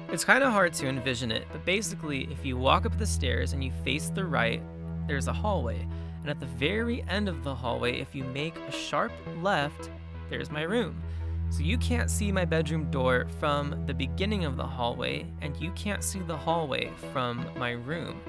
It's 0.08 0.24
kind 0.24 0.44
of 0.44 0.52
hard 0.52 0.72
to 0.74 0.88
envision 0.88 1.32
it, 1.32 1.46
but 1.50 1.64
basically, 1.64 2.28
if 2.30 2.44
you 2.44 2.56
walk 2.56 2.86
up 2.86 2.98
the 2.98 3.06
stairs 3.06 3.52
and 3.52 3.64
you 3.64 3.72
face 3.84 4.10
the 4.10 4.24
right, 4.24 4.62
there's 5.06 5.28
a 5.28 5.32
hallway 5.32 5.86
and 6.24 6.30
at 6.30 6.40
the 6.40 6.46
very 6.46 7.04
end 7.06 7.28
of 7.28 7.44
the 7.44 7.54
hallway, 7.54 8.00
if 8.00 8.14
you 8.14 8.24
make 8.24 8.56
a 8.56 8.72
sharp 8.72 9.12
left, 9.42 9.90
there's 10.30 10.50
my 10.50 10.62
room. 10.62 11.02
So 11.50 11.60
you 11.60 11.76
can't 11.76 12.10
see 12.10 12.32
my 12.32 12.46
bedroom 12.46 12.90
door 12.90 13.26
from 13.38 13.84
the 13.84 13.92
beginning 13.92 14.46
of 14.46 14.56
the 14.56 14.66
hallway, 14.66 15.26
and 15.42 15.54
you 15.58 15.70
can't 15.72 16.02
see 16.02 16.20
the 16.20 16.36
hallway 16.36 16.90
from 17.12 17.46
my 17.58 17.72
room. 17.72 18.22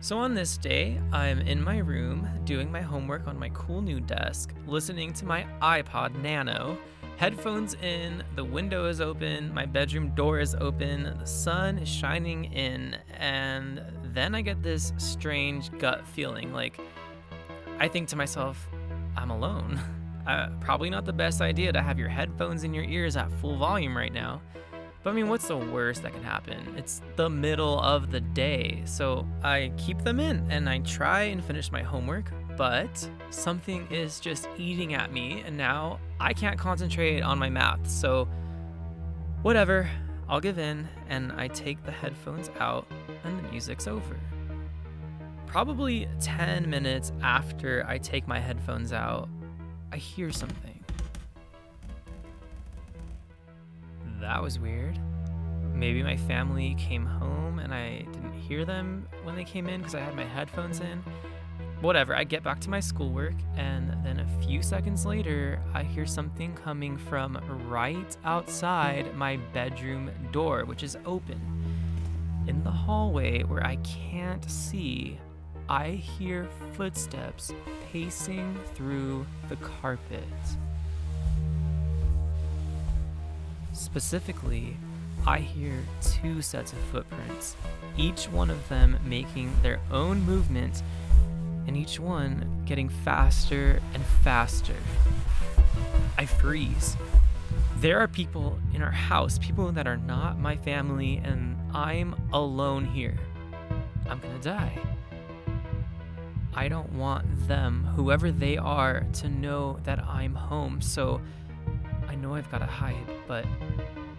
So 0.00 0.18
on 0.18 0.34
this 0.34 0.58
day, 0.58 1.00
I'm 1.12 1.40
in 1.40 1.62
my 1.62 1.78
room 1.78 2.28
doing 2.44 2.70
my 2.70 2.82
homework 2.82 3.26
on 3.26 3.38
my 3.38 3.50
cool 3.54 3.80
new 3.80 4.00
desk, 4.00 4.54
listening 4.66 5.12
to 5.14 5.24
my 5.24 5.46
iPod 5.62 6.14
Nano, 6.22 6.76
headphones 7.16 7.74
in, 7.74 8.22
the 8.36 8.44
window 8.44 8.86
is 8.86 9.00
open, 9.00 9.52
my 9.54 9.64
bedroom 9.64 10.14
door 10.14 10.40
is 10.40 10.54
open, 10.56 11.14
the 11.18 11.26
sun 11.26 11.78
is 11.78 11.88
shining 11.88 12.44
in, 12.46 12.96
and 13.18 13.82
then 14.12 14.34
I 14.34 14.42
get 14.42 14.62
this 14.62 14.92
strange 14.98 15.70
gut 15.78 16.06
feeling 16.06 16.52
like 16.52 16.78
I 17.78 17.88
think 17.88 18.08
to 18.08 18.16
myself, 18.16 18.68
I'm 19.16 19.30
alone. 19.30 19.80
Uh, 20.26 20.48
probably 20.58 20.88
not 20.88 21.04
the 21.04 21.12
best 21.12 21.42
idea 21.42 21.70
to 21.70 21.82
have 21.82 21.98
your 21.98 22.08
headphones 22.08 22.64
in 22.64 22.72
your 22.72 22.84
ears 22.84 23.14
at 23.14 23.30
full 23.42 23.58
volume 23.58 23.94
right 23.94 24.10
now. 24.10 24.40
But 25.04 25.10
I 25.10 25.12
mean, 25.12 25.28
what's 25.28 25.46
the 25.48 25.58
worst 25.58 26.02
that 26.02 26.14
can 26.14 26.22
happen? 26.22 26.74
It's 26.78 27.02
the 27.16 27.28
middle 27.28 27.78
of 27.78 28.10
the 28.10 28.22
day. 28.22 28.80
So 28.86 29.28
I 29.42 29.70
keep 29.76 30.02
them 30.02 30.18
in 30.18 30.50
and 30.50 30.66
I 30.66 30.78
try 30.78 31.24
and 31.24 31.44
finish 31.44 31.70
my 31.70 31.82
homework, 31.82 32.32
but 32.56 33.06
something 33.28 33.86
is 33.90 34.18
just 34.18 34.48
eating 34.56 34.94
at 34.94 35.12
me 35.12 35.42
and 35.44 35.58
now 35.58 36.00
I 36.18 36.32
can't 36.32 36.58
concentrate 36.58 37.20
on 37.20 37.38
my 37.38 37.50
math. 37.50 37.86
So 37.86 38.26
whatever, 39.42 39.90
I'll 40.26 40.40
give 40.40 40.58
in 40.58 40.88
and 41.10 41.32
I 41.32 41.48
take 41.48 41.84
the 41.84 41.92
headphones 41.92 42.50
out 42.58 42.86
and 43.24 43.38
the 43.38 43.42
music's 43.50 43.86
over. 43.86 44.18
Probably 45.46 46.08
10 46.20 46.68
minutes 46.70 47.12
after 47.22 47.84
I 47.86 47.98
take 47.98 48.26
my 48.26 48.40
headphones 48.40 48.94
out, 48.94 49.28
I 49.92 49.98
hear 49.98 50.32
something. 50.32 50.73
That 54.24 54.42
was 54.42 54.58
weird. 54.58 54.98
Maybe 55.74 56.02
my 56.02 56.16
family 56.16 56.74
came 56.78 57.04
home 57.04 57.58
and 57.58 57.74
I 57.74 57.98
didn't 58.10 58.32
hear 58.32 58.64
them 58.64 59.06
when 59.22 59.36
they 59.36 59.44
came 59.44 59.68
in 59.68 59.80
because 59.80 59.94
I 59.94 60.00
had 60.00 60.16
my 60.16 60.24
headphones 60.24 60.80
in. 60.80 61.04
Whatever, 61.82 62.16
I 62.16 62.24
get 62.24 62.42
back 62.42 62.58
to 62.60 62.70
my 62.70 62.80
schoolwork, 62.80 63.34
and 63.56 63.94
then 64.02 64.20
a 64.20 64.42
few 64.46 64.62
seconds 64.62 65.04
later, 65.04 65.60
I 65.74 65.82
hear 65.82 66.06
something 66.06 66.54
coming 66.54 66.96
from 66.96 67.38
right 67.68 68.16
outside 68.24 69.14
my 69.14 69.36
bedroom 69.52 70.10
door, 70.32 70.64
which 70.64 70.82
is 70.82 70.96
open. 71.04 71.38
In 72.46 72.64
the 72.64 72.70
hallway 72.70 73.42
where 73.42 73.62
I 73.62 73.76
can't 73.76 74.50
see, 74.50 75.18
I 75.68 75.90
hear 75.90 76.48
footsteps 76.72 77.52
pacing 77.92 78.58
through 78.74 79.26
the 79.50 79.56
carpet. 79.56 80.24
Specifically, 83.84 84.78
I 85.26 85.40
hear 85.40 85.84
two 86.02 86.40
sets 86.40 86.72
of 86.72 86.78
footprints, 86.90 87.54
each 87.98 88.24
one 88.24 88.48
of 88.48 88.66
them 88.70 88.98
making 89.04 89.52
their 89.62 89.78
own 89.92 90.22
movement, 90.22 90.82
and 91.66 91.76
each 91.76 92.00
one 92.00 92.62
getting 92.64 92.88
faster 92.88 93.82
and 93.92 94.02
faster. 94.22 94.74
I 96.16 96.24
freeze. 96.24 96.96
There 97.76 98.00
are 98.00 98.08
people 98.08 98.58
in 98.72 98.80
our 98.80 98.90
house, 98.90 99.38
people 99.38 99.70
that 99.72 99.86
are 99.86 99.98
not 99.98 100.38
my 100.38 100.56
family, 100.56 101.18
and 101.22 101.54
I'm 101.74 102.16
alone 102.32 102.86
here. 102.86 103.18
I'm 104.08 104.18
gonna 104.18 104.40
die. 104.40 104.78
I 106.54 106.68
don't 106.68 106.92
want 106.92 107.26
them, 107.46 107.84
whoever 107.96 108.32
they 108.32 108.56
are, 108.56 109.04
to 109.20 109.28
know 109.28 109.78
that 109.84 110.02
I'm 110.02 110.34
home, 110.34 110.80
so 110.80 111.20
know 112.24 112.34
I've 112.34 112.50
gotta 112.50 112.66
hide, 112.66 113.06
but 113.28 113.44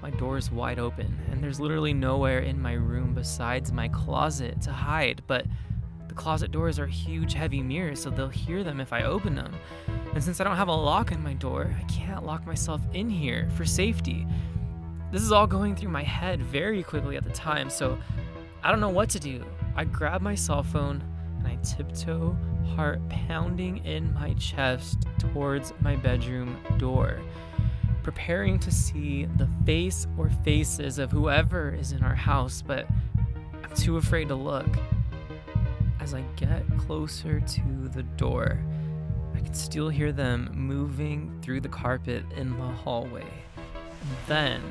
my 0.01 0.11
door 0.11 0.37
is 0.37 0.51
wide 0.51 0.77
open, 0.77 1.17
and 1.31 1.43
there's 1.43 1.59
literally 1.59 1.93
nowhere 1.93 2.39
in 2.39 2.61
my 2.61 2.73
room 2.73 3.15
besides 3.15 3.71
my 3.71 3.87
closet 3.87 4.61
to 4.61 4.71
hide, 4.71 5.23
but 5.25 5.45
the 6.07 6.13
closet 6.13 6.51
doors 6.51 6.77
are 6.77 6.85
huge, 6.85 7.33
heavy 7.33 7.63
mirrors, 7.63 8.03
so 8.03 8.11
they'll 8.11 8.29
hear 8.29 8.63
them 8.63 8.79
if 8.79 8.93
I 8.93 9.03
open 9.03 9.33
them. 9.33 9.51
And 10.13 10.23
since 10.23 10.39
I 10.39 10.43
don't 10.43 10.55
have 10.55 10.67
a 10.67 10.75
lock 10.75 11.11
in 11.11 11.23
my 11.23 11.33
door, 11.33 11.75
I 11.77 11.83
can't 11.91 12.25
lock 12.25 12.45
myself 12.45 12.79
in 12.93 13.09
here 13.09 13.49
for 13.55 13.65
safety. 13.65 14.27
This 15.11 15.23
is 15.23 15.31
all 15.31 15.47
going 15.47 15.75
through 15.75 15.89
my 15.89 16.03
head 16.03 16.43
very 16.43 16.83
quickly 16.83 17.17
at 17.17 17.23
the 17.23 17.31
time, 17.31 17.71
so 17.71 17.97
I 18.63 18.69
don't 18.69 18.81
know 18.81 18.89
what 18.89 19.09
to 19.09 19.19
do. 19.19 19.43
I 19.75 19.83
grab 19.83 20.21
my 20.21 20.35
cell 20.35 20.61
phone 20.61 21.03
and 21.39 21.47
I 21.47 21.55
tiptoe, 21.63 22.37
heart 22.75 23.01
pounding 23.09 23.83
in 23.83 24.13
my 24.13 24.33
chest 24.35 25.07
towards 25.17 25.73
my 25.81 25.95
bedroom 25.95 26.59
door, 26.77 27.19
preparing 28.05 28.59
to 28.59 28.71
see 28.71 29.25
the 29.37 29.49
face 29.65 30.05
or 30.15 30.29
faces 30.43 30.99
of 30.99 31.09
whoever 31.11 31.73
is 31.73 31.91
in 31.91 32.03
our 32.03 32.13
house, 32.13 32.61
but 32.61 32.85
I'm 33.63 33.75
too 33.75 33.97
afraid 33.97 34.27
to 34.27 34.35
look. 34.35 34.67
As 35.99 36.13
I 36.13 36.23
get 36.35 36.61
closer 36.77 37.39
to 37.39 37.89
the 37.95 38.03
door, 38.03 38.59
I 39.33 39.39
can 39.39 39.55
still 39.55 39.89
hear 39.89 40.11
them 40.11 40.51
moving 40.53 41.35
through 41.41 41.61
the 41.61 41.67
carpet 41.67 42.23
in 42.37 42.51
the 42.59 42.67
hallway. 42.67 43.25
Then 44.27 44.61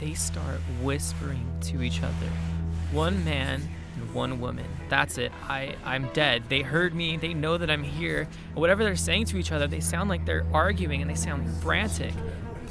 they 0.00 0.14
start 0.14 0.58
whispering 0.82 1.46
to 1.66 1.82
each 1.82 2.02
other. 2.02 2.32
One 2.90 3.24
man 3.24 3.62
and 3.94 4.12
one 4.12 4.40
woman. 4.40 4.66
That's 4.88 5.18
it. 5.18 5.32
I, 5.42 5.74
I'm 5.84 6.08
dead. 6.12 6.44
They 6.48 6.62
heard 6.62 6.94
me. 6.94 7.16
They 7.16 7.34
know 7.34 7.58
that 7.58 7.70
I'm 7.70 7.82
here. 7.82 8.28
Whatever 8.54 8.84
they're 8.84 8.96
saying 8.96 9.26
to 9.26 9.38
each 9.38 9.52
other, 9.52 9.66
they 9.66 9.80
sound 9.80 10.08
like 10.08 10.24
they're 10.24 10.46
arguing 10.52 11.02
and 11.02 11.10
they 11.10 11.14
sound 11.14 11.48
frantic. 11.62 12.14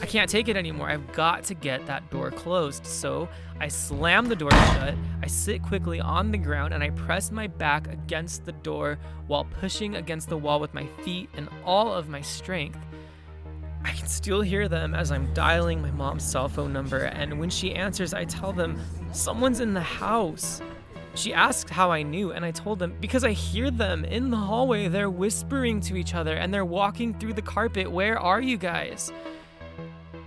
I 0.02 0.06
can't 0.06 0.30
take 0.30 0.50
it 0.50 0.58
anymore. 0.58 0.90
I've 0.90 1.12
got 1.14 1.46
to 1.46 1.54
get 1.54 1.86
that 1.88 2.10
door 2.10 2.32
closed. 2.32 2.86
So 2.86 3.30
I 3.60 3.68
slam 3.68 4.28
the 4.28 4.36
door 4.36 4.52
shut. 4.52 4.96
I 5.24 5.28
sit 5.28 5.64
quickly 5.64 6.00
on 6.02 6.32
the 6.32 6.38
ground 6.38 6.74
and 6.74 6.84
I 6.84 6.90
press 6.92 7.32
my 7.32 7.48
back 7.48 7.88
against 7.88 8.46
the 8.46 8.52
door 8.52 8.98
while 9.28 9.46
pushing 9.46 9.96
against 9.96 10.30
the 10.30 10.38
wall 10.38 10.60
with 10.60 10.74
my 10.74 10.86
feet 11.04 11.30
and 11.36 11.50
all 11.64 11.94
of 11.94 12.10
my 12.10 12.22
strength. 12.22 12.80
I 13.86 13.92
can 13.92 14.08
still 14.08 14.42
hear 14.42 14.68
them 14.68 14.96
as 14.96 15.12
I'm 15.12 15.32
dialing 15.34 15.82
my 15.82 15.92
mom's 15.92 16.24
cell 16.24 16.50
phone 16.50 16.74
number, 16.74 17.04
and 17.04 17.40
when 17.40 17.52
she 17.52 17.76
answers, 17.76 18.16
I 18.16 18.26
tell 18.26 18.52
them, 18.52 18.82
Someone's 19.16 19.62
in 19.62 19.74
the 19.74 19.80
house. 19.80 20.62
She 21.16 21.34
asked 21.34 21.70
how 21.70 21.92
I 21.92 22.04
knew, 22.04 22.32
and 22.32 22.44
I 22.44 22.52
told 22.52 22.80
them, 22.80 22.96
Because 23.00 23.24
I 23.24 23.32
hear 23.32 23.72
them 23.72 24.04
in 24.04 24.32
the 24.32 24.38
hallway. 24.38 24.90
They're 24.90 25.10
whispering 25.10 25.80
to 25.82 25.96
each 25.96 26.14
other 26.14 26.36
and 26.36 26.54
they're 26.54 26.66
walking 26.66 27.14
through 27.14 27.34
the 27.34 27.42
carpet. 27.42 27.90
Where 27.90 28.20
are 28.20 28.42
you 28.42 28.58
guys? 28.58 29.12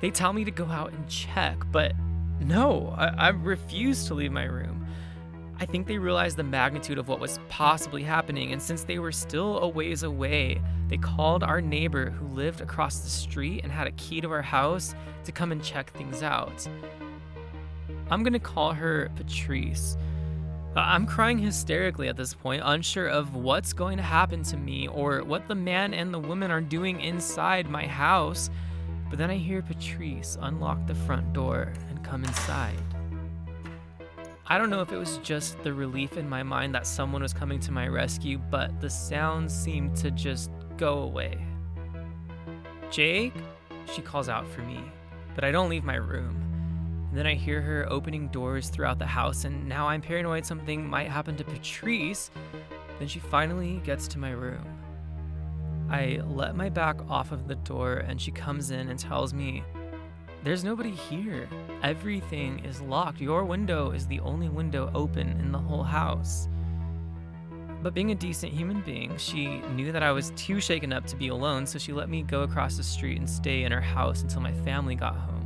They 0.00 0.10
tell 0.10 0.32
me 0.32 0.44
to 0.44 0.50
go 0.50 0.64
out 0.66 0.92
and 0.92 1.08
check, 1.08 1.58
but 1.70 1.92
no, 2.40 2.94
I, 2.96 3.06
I 3.06 3.28
refuse 3.28 4.06
to 4.06 4.14
leave 4.14 4.32
my 4.32 4.44
room. 4.44 4.86
I 5.60 5.66
think 5.66 5.88
they 5.88 5.98
realized 5.98 6.36
the 6.36 6.44
magnitude 6.44 6.98
of 6.98 7.08
what 7.08 7.18
was 7.18 7.40
possibly 7.48 8.04
happening, 8.04 8.52
and 8.52 8.62
since 8.62 8.84
they 8.84 9.00
were 9.00 9.10
still 9.10 9.58
a 9.58 9.68
ways 9.68 10.04
away, 10.04 10.62
they 10.86 10.98
called 10.98 11.42
our 11.42 11.60
neighbor 11.60 12.10
who 12.10 12.28
lived 12.28 12.60
across 12.60 13.00
the 13.00 13.10
street 13.10 13.62
and 13.64 13.72
had 13.72 13.88
a 13.88 13.92
key 13.92 14.20
to 14.20 14.30
our 14.30 14.40
house 14.40 14.94
to 15.24 15.32
come 15.32 15.50
and 15.50 15.62
check 15.62 15.92
things 15.94 16.22
out. 16.22 16.66
I'm 18.08 18.22
gonna 18.22 18.38
call 18.38 18.72
her 18.72 19.10
Patrice. 19.16 19.96
I'm 20.76 21.06
crying 21.06 21.38
hysterically 21.38 22.08
at 22.08 22.16
this 22.16 22.34
point, 22.34 22.62
unsure 22.64 23.08
of 23.08 23.34
what's 23.34 23.72
going 23.72 23.96
to 23.96 24.02
happen 24.02 24.42
to 24.44 24.56
me 24.56 24.86
or 24.88 25.24
what 25.24 25.48
the 25.48 25.54
man 25.54 25.94
and 25.94 26.12
the 26.12 26.18
woman 26.18 26.50
are 26.50 26.60
doing 26.60 27.00
inside 27.00 27.68
my 27.68 27.86
house. 27.86 28.50
But 29.08 29.18
then 29.18 29.30
I 29.30 29.36
hear 29.36 29.62
Patrice 29.62 30.36
unlock 30.40 30.86
the 30.86 30.94
front 30.94 31.32
door 31.32 31.72
and 31.88 32.04
come 32.04 32.24
inside. 32.24 32.78
I 34.46 34.56
don't 34.56 34.70
know 34.70 34.80
if 34.80 34.92
it 34.92 34.96
was 34.96 35.18
just 35.18 35.62
the 35.62 35.72
relief 35.72 36.16
in 36.16 36.28
my 36.28 36.42
mind 36.42 36.74
that 36.74 36.86
someone 36.86 37.22
was 37.22 37.32
coming 37.32 37.60
to 37.60 37.72
my 37.72 37.86
rescue, 37.88 38.38
but 38.38 38.80
the 38.80 38.88
sounds 38.88 39.54
seemed 39.54 39.96
to 39.96 40.10
just 40.10 40.50
go 40.76 41.00
away. 41.00 41.38
Jake? 42.90 43.34
She 43.92 44.00
calls 44.00 44.28
out 44.28 44.46
for 44.48 44.62
me, 44.62 44.80
but 45.34 45.44
I 45.44 45.50
don't 45.50 45.68
leave 45.68 45.84
my 45.84 45.96
room. 45.96 46.47
And 47.08 47.18
then 47.18 47.26
I 47.26 47.34
hear 47.34 47.60
her 47.60 47.86
opening 47.90 48.28
doors 48.28 48.68
throughout 48.68 48.98
the 48.98 49.06
house, 49.06 49.44
and 49.44 49.66
now 49.66 49.88
I'm 49.88 50.02
paranoid 50.02 50.44
something 50.44 50.88
might 50.88 51.08
happen 51.08 51.36
to 51.36 51.44
Patrice. 51.44 52.30
Then 52.98 53.08
she 53.08 53.18
finally 53.18 53.80
gets 53.84 54.08
to 54.08 54.18
my 54.18 54.30
room. 54.30 54.64
I 55.90 56.20
let 56.26 56.54
my 56.54 56.68
back 56.68 57.00
off 57.08 57.32
of 57.32 57.48
the 57.48 57.54
door, 57.54 58.04
and 58.06 58.20
she 58.20 58.30
comes 58.30 58.70
in 58.70 58.88
and 58.88 58.98
tells 58.98 59.32
me 59.32 59.64
there's 60.44 60.62
nobody 60.62 60.90
here. 60.90 61.48
Everything 61.82 62.64
is 62.64 62.80
locked. 62.80 63.20
Your 63.20 63.44
window 63.44 63.90
is 63.90 64.06
the 64.06 64.20
only 64.20 64.48
window 64.48 64.90
open 64.94 65.28
in 65.40 65.50
the 65.50 65.58
whole 65.58 65.82
house. 65.82 66.48
But 67.82 67.94
being 67.94 68.10
a 68.10 68.14
decent 68.14 68.52
human 68.52 68.80
being, 68.82 69.16
she 69.16 69.60
knew 69.74 69.92
that 69.92 70.02
I 70.02 70.12
was 70.12 70.30
too 70.36 70.60
shaken 70.60 70.92
up 70.92 71.06
to 71.06 71.16
be 71.16 71.28
alone, 71.28 71.66
so 71.66 71.78
she 71.78 71.92
let 71.92 72.08
me 72.08 72.22
go 72.22 72.42
across 72.42 72.76
the 72.76 72.82
street 72.82 73.18
and 73.18 73.28
stay 73.28 73.62
in 73.64 73.72
her 73.72 73.80
house 73.80 74.22
until 74.22 74.40
my 74.40 74.52
family 74.52 74.94
got 74.94 75.14
home. 75.14 75.37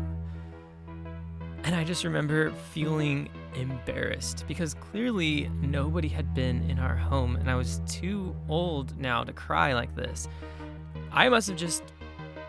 And 1.65 1.77
I 1.77 1.85
just 1.85 2.03
remember 2.05 2.51
feeling 2.73 3.29
embarrassed 3.55 4.45
because 4.49 4.75
clearly 4.75 5.49
nobody 5.61 6.09
had 6.09 6.35
been 6.35 6.69
in 6.69 6.79
our 6.79 6.97
home, 6.97 7.37
and 7.37 7.49
I 7.49 7.55
was 7.55 7.81
too 7.87 8.35
old 8.49 8.99
now 8.99 9.23
to 9.23 9.33
cry 9.33 9.73
like 9.73 9.95
this. 9.95 10.29
I 11.13 11.29
must 11.29 11.49
have 11.49 11.57
just 11.57 11.85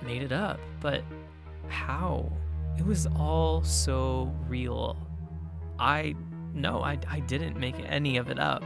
made 0.02 0.24
it 0.24 0.32
up, 0.32 0.60
but 0.80 1.04
how? 1.68 2.32
It 2.78 2.86
was 2.86 3.08
all 3.16 3.64
so 3.64 4.34
real. 4.48 4.98
I, 5.78 6.16
no, 6.54 6.82
I, 6.82 6.98
I 7.08 7.20
didn't 7.20 7.58
make 7.60 7.76
any 7.86 8.18
of 8.18 8.30
it 8.30 8.40
up. 8.40 8.64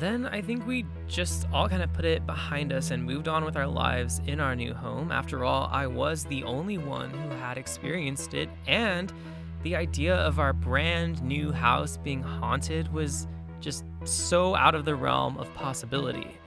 Then 0.00 0.24
I 0.24 0.40
think 0.40 0.66
we 0.66 0.86
just 1.06 1.46
all 1.52 1.68
kind 1.68 1.82
of 1.82 1.92
put 1.92 2.06
it 2.06 2.26
behind 2.26 2.72
us 2.72 2.90
and 2.90 3.04
moved 3.04 3.28
on 3.28 3.44
with 3.44 3.54
our 3.54 3.66
lives 3.66 4.22
in 4.26 4.40
our 4.40 4.56
new 4.56 4.72
home. 4.72 5.12
After 5.12 5.44
all, 5.44 5.68
I 5.70 5.86
was 5.86 6.24
the 6.24 6.42
only 6.44 6.78
one 6.78 7.10
who 7.10 7.28
had 7.36 7.58
experienced 7.58 8.32
it, 8.32 8.48
and 8.66 9.12
the 9.62 9.76
idea 9.76 10.16
of 10.16 10.38
our 10.38 10.54
brand 10.54 11.22
new 11.22 11.52
house 11.52 11.98
being 11.98 12.22
haunted 12.22 12.90
was 12.90 13.28
just 13.60 13.84
so 14.04 14.54
out 14.54 14.74
of 14.74 14.86
the 14.86 14.94
realm 14.94 15.36
of 15.36 15.52
possibility. 15.52 16.38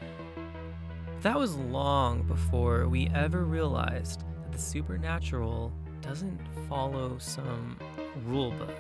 That 1.21 1.37
was 1.37 1.55
long 1.55 2.23
before 2.23 2.89
we 2.89 3.07
ever 3.13 3.45
realized 3.45 4.23
that 4.41 4.51
the 4.51 4.57
supernatural 4.57 5.71
doesn't 6.01 6.39
follow 6.67 7.19
some 7.19 7.77
rule 8.25 8.49
book. 8.49 8.75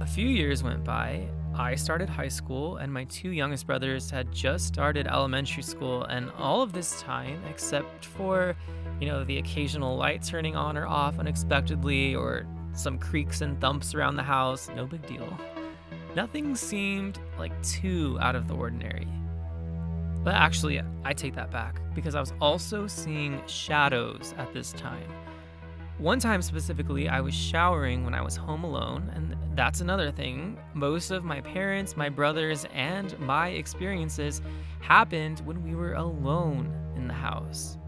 A 0.00 0.06
few 0.06 0.26
years 0.26 0.64
went 0.64 0.82
by. 0.82 1.28
I 1.58 1.74
started 1.74 2.08
high 2.08 2.28
school, 2.28 2.76
and 2.76 2.92
my 2.92 3.02
two 3.04 3.30
youngest 3.30 3.66
brothers 3.66 4.10
had 4.10 4.30
just 4.30 4.68
started 4.68 5.08
elementary 5.08 5.64
school. 5.64 6.04
And 6.04 6.30
all 6.38 6.62
of 6.62 6.72
this 6.72 7.02
time, 7.02 7.42
except 7.50 8.04
for, 8.04 8.54
you 9.00 9.08
know, 9.08 9.24
the 9.24 9.38
occasional 9.38 9.96
light 9.96 10.22
turning 10.22 10.54
on 10.54 10.78
or 10.78 10.86
off 10.86 11.18
unexpectedly, 11.18 12.14
or 12.14 12.46
some 12.74 12.96
creaks 12.96 13.40
and 13.40 13.60
thumps 13.60 13.92
around 13.92 14.14
the 14.14 14.22
house, 14.22 14.70
no 14.76 14.86
big 14.86 15.04
deal. 15.08 15.36
Nothing 16.14 16.54
seemed 16.54 17.18
like 17.40 17.60
too 17.64 18.16
out 18.20 18.36
of 18.36 18.46
the 18.46 18.54
ordinary. 18.54 19.08
But 20.22 20.34
actually, 20.34 20.80
I 21.04 21.12
take 21.12 21.34
that 21.34 21.50
back 21.50 21.80
because 21.92 22.14
I 22.14 22.20
was 22.20 22.32
also 22.40 22.86
seeing 22.86 23.42
shadows 23.48 24.32
at 24.38 24.52
this 24.52 24.72
time. 24.74 25.10
One 25.98 26.20
time 26.20 26.42
specifically, 26.42 27.08
I 27.08 27.20
was 27.20 27.34
showering 27.34 28.04
when 28.04 28.14
I 28.14 28.22
was 28.22 28.36
home 28.36 28.62
alone, 28.62 29.10
and 29.16 29.36
that's 29.56 29.80
another 29.80 30.12
thing. 30.12 30.56
Most 30.72 31.10
of 31.10 31.24
my 31.24 31.40
parents, 31.40 31.96
my 31.96 32.08
brothers, 32.08 32.64
and 32.72 33.18
my 33.18 33.48
experiences 33.48 34.40
happened 34.80 35.40
when 35.40 35.60
we 35.64 35.74
were 35.74 35.94
alone 35.94 36.72
in 36.94 37.08
the 37.08 37.14
house. 37.14 37.78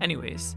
Anyways, 0.00 0.54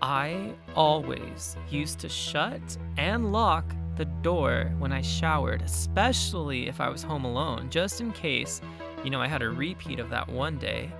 I 0.00 0.52
always 0.74 1.56
used 1.70 2.00
to 2.00 2.08
shut 2.08 2.76
and 2.96 3.30
lock 3.30 3.76
the 3.94 4.06
door 4.06 4.72
when 4.78 4.90
I 4.90 5.00
showered, 5.00 5.62
especially 5.62 6.66
if 6.66 6.80
I 6.80 6.88
was 6.88 7.04
home 7.04 7.24
alone, 7.24 7.70
just 7.70 8.00
in 8.00 8.10
case 8.10 8.60
you 9.04 9.10
know, 9.10 9.20
I 9.20 9.26
had 9.26 9.42
a 9.42 9.50
repeat 9.50 9.98
of 9.98 10.10
that 10.10 10.28
one 10.28 10.58
day, 10.58 10.90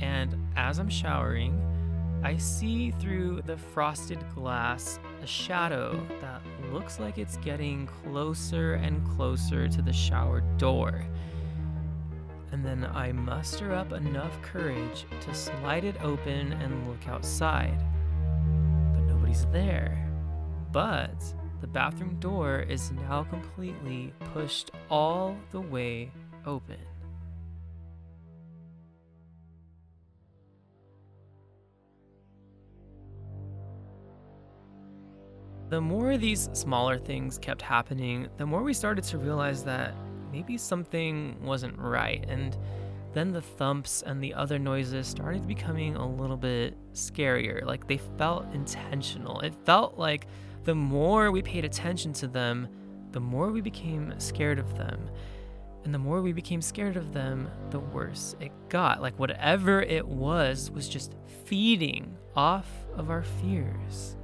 and 0.00 0.36
as 0.56 0.78
I'm 0.78 0.90
showering, 0.90 1.60
I 2.24 2.36
see 2.36 2.92
through 2.92 3.42
the 3.42 3.56
frosted 3.56 4.18
glass 4.34 5.00
a 5.22 5.26
shadow 5.26 6.00
that 6.20 6.40
looks 6.72 7.00
like 7.00 7.18
it's 7.18 7.36
getting 7.38 7.86
closer 7.86 8.74
and 8.74 9.04
closer 9.16 9.68
to 9.68 9.82
the 9.82 9.92
shower 9.92 10.40
door. 10.56 11.04
and 12.52 12.64
then 12.64 12.84
I 12.84 13.12
muster 13.12 13.72
up 13.74 13.92
enough 13.92 14.40
courage 14.42 15.06
to 15.22 15.34
slide 15.34 15.84
it 15.84 15.96
open 16.02 16.52
and 16.52 16.86
look 16.88 17.08
outside. 17.08 17.78
But 18.92 19.00
nobody's 19.04 19.46
there. 19.46 20.06
But 20.70 21.18
the 21.62 21.66
bathroom 21.66 22.16
door 22.20 22.60
is 22.60 22.92
now 22.92 23.24
completely 23.24 24.12
pushed 24.34 24.70
all 24.90 25.36
the 25.50 25.62
way 25.62 26.12
open. 26.44 26.76
The 35.72 35.80
more 35.80 36.18
these 36.18 36.50
smaller 36.52 36.98
things 36.98 37.38
kept 37.38 37.62
happening, 37.62 38.28
the 38.36 38.44
more 38.44 38.62
we 38.62 38.74
started 38.74 39.04
to 39.04 39.16
realize 39.16 39.64
that 39.64 39.94
maybe 40.30 40.58
something 40.58 41.34
wasn't 41.42 41.78
right. 41.78 42.22
And 42.28 42.54
then 43.14 43.32
the 43.32 43.40
thumps 43.40 44.02
and 44.02 44.22
the 44.22 44.34
other 44.34 44.58
noises 44.58 45.06
started 45.06 45.48
becoming 45.48 45.96
a 45.96 46.06
little 46.06 46.36
bit 46.36 46.76
scarier. 46.92 47.64
Like 47.64 47.88
they 47.88 47.96
felt 48.18 48.52
intentional. 48.52 49.40
It 49.40 49.54
felt 49.64 49.96
like 49.96 50.26
the 50.64 50.74
more 50.74 51.30
we 51.30 51.40
paid 51.40 51.64
attention 51.64 52.12
to 52.14 52.28
them, 52.28 52.68
the 53.12 53.20
more 53.20 53.50
we 53.50 53.62
became 53.62 54.12
scared 54.20 54.58
of 54.58 54.76
them. 54.76 55.08
And 55.84 55.94
the 55.94 55.98
more 55.98 56.20
we 56.20 56.34
became 56.34 56.60
scared 56.60 56.98
of 56.98 57.14
them, 57.14 57.50
the 57.70 57.80
worse 57.80 58.36
it 58.40 58.52
got. 58.68 59.00
Like 59.00 59.18
whatever 59.18 59.80
it 59.80 60.06
was, 60.06 60.70
was 60.70 60.86
just 60.86 61.14
feeding 61.46 62.14
off 62.36 62.68
of 62.94 63.08
our 63.08 63.22
fears. 63.22 64.18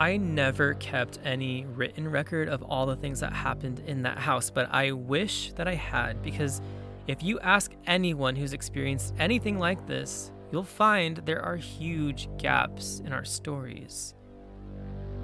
I 0.00 0.16
never 0.16 0.74
kept 0.74 1.18
any 1.24 1.66
written 1.66 2.08
record 2.08 2.48
of 2.48 2.62
all 2.62 2.86
the 2.86 2.94
things 2.94 3.18
that 3.18 3.32
happened 3.32 3.82
in 3.84 4.02
that 4.02 4.16
house, 4.16 4.48
but 4.48 4.72
I 4.72 4.92
wish 4.92 5.52
that 5.54 5.66
I 5.66 5.74
had 5.74 6.22
because 6.22 6.60
if 7.08 7.20
you 7.20 7.40
ask 7.40 7.72
anyone 7.84 8.36
who's 8.36 8.52
experienced 8.52 9.12
anything 9.18 9.58
like 9.58 9.88
this, 9.88 10.30
you'll 10.52 10.62
find 10.62 11.16
there 11.16 11.42
are 11.42 11.56
huge 11.56 12.28
gaps 12.38 13.02
in 13.04 13.12
our 13.12 13.24
stories. 13.24 14.14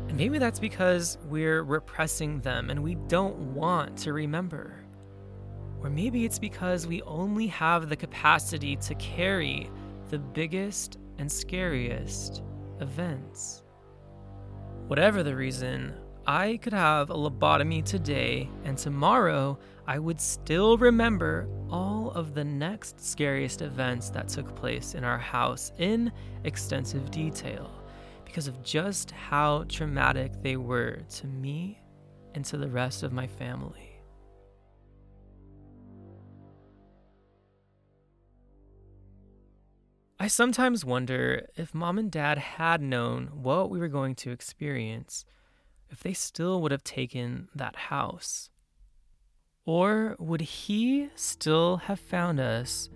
And 0.08 0.16
maybe 0.16 0.38
that's 0.38 0.58
because 0.58 1.18
we're 1.26 1.62
repressing 1.62 2.40
them 2.40 2.68
and 2.68 2.82
we 2.82 2.96
don't 2.96 3.36
want 3.54 3.96
to 3.98 4.12
remember. 4.12 4.84
Or 5.82 5.88
maybe 5.88 6.24
it's 6.24 6.40
because 6.40 6.84
we 6.84 7.00
only 7.02 7.46
have 7.46 7.88
the 7.88 7.96
capacity 7.96 8.74
to 8.76 8.94
carry 8.96 9.70
the 10.10 10.18
biggest 10.18 10.98
and 11.18 11.30
scariest 11.30 12.42
events. 12.80 13.63
Whatever 14.86 15.22
the 15.22 15.34
reason, 15.34 15.94
I 16.26 16.58
could 16.58 16.74
have 16.74 17.08
a 17.08 17.14
lobotomy 17.14 17.82
today, 17.82 18.50
and 18.64 18.76
tomorrow 18.76 19.58
I 19.86 19.98
would 19.98 20.20
still 20.20 20.76
remember 20.76 21.48
all 21.70 22.10
of 22.10 22.34
the 22.34 22.44
next 22.44 23.00
scariest 23.00 23.62
events 23.62 24.10
that 24.10 24.28
took 24.28 24.54
place 24.54 24.94
in 24.94 25.02
our 25.02 25.18
house 25.18 25.72
in 25.78 26.12
extensive 26.44 27.10
detail 27.10 27.70
because 28.26 28.46
of 28.46 28.62
just 28.62 29.10
how 29.10 29.64
traumatic 29.70 30.32
they 30.42 30.58
were 30.58 30.98
to 31.16 31.26
me 31.26 31.80
and 32.34 32.44
to 32.44 32.58
the 32.58 32.68
rest 32.68 33.02
of 33.02 33.12
my 33.12 33.26
family. 33.26 33.93
I 40.18 40.28
sometimes 40.28 40.84
wonder 40.84 41.48
if 41.56 41.74
mom 41.74 41.98
and 41.98 42.10
dad 42.10 42.38
had 42.38 42.80
known 42.80 43.30
what 43.32 43.68
we 43.68 43.80
were 43.80 43.88
going 43.88 44.14
to 44.16 44.30
experience, 44.30 45.24
if 45.90 46.04
they 46.04 46.12
still 46.12 46.62
would 46.62 46.70
have 46.70 46.84
taken 46.84 47.48
that 47.54 47.74
house. 47.74 48.48
Or 49.66 50.14
would 50.20 50.40
he 50.40 51.10
still 51.16 51.78
have 51.78 51.98
found 51.98 52.38
us 52.38 52.90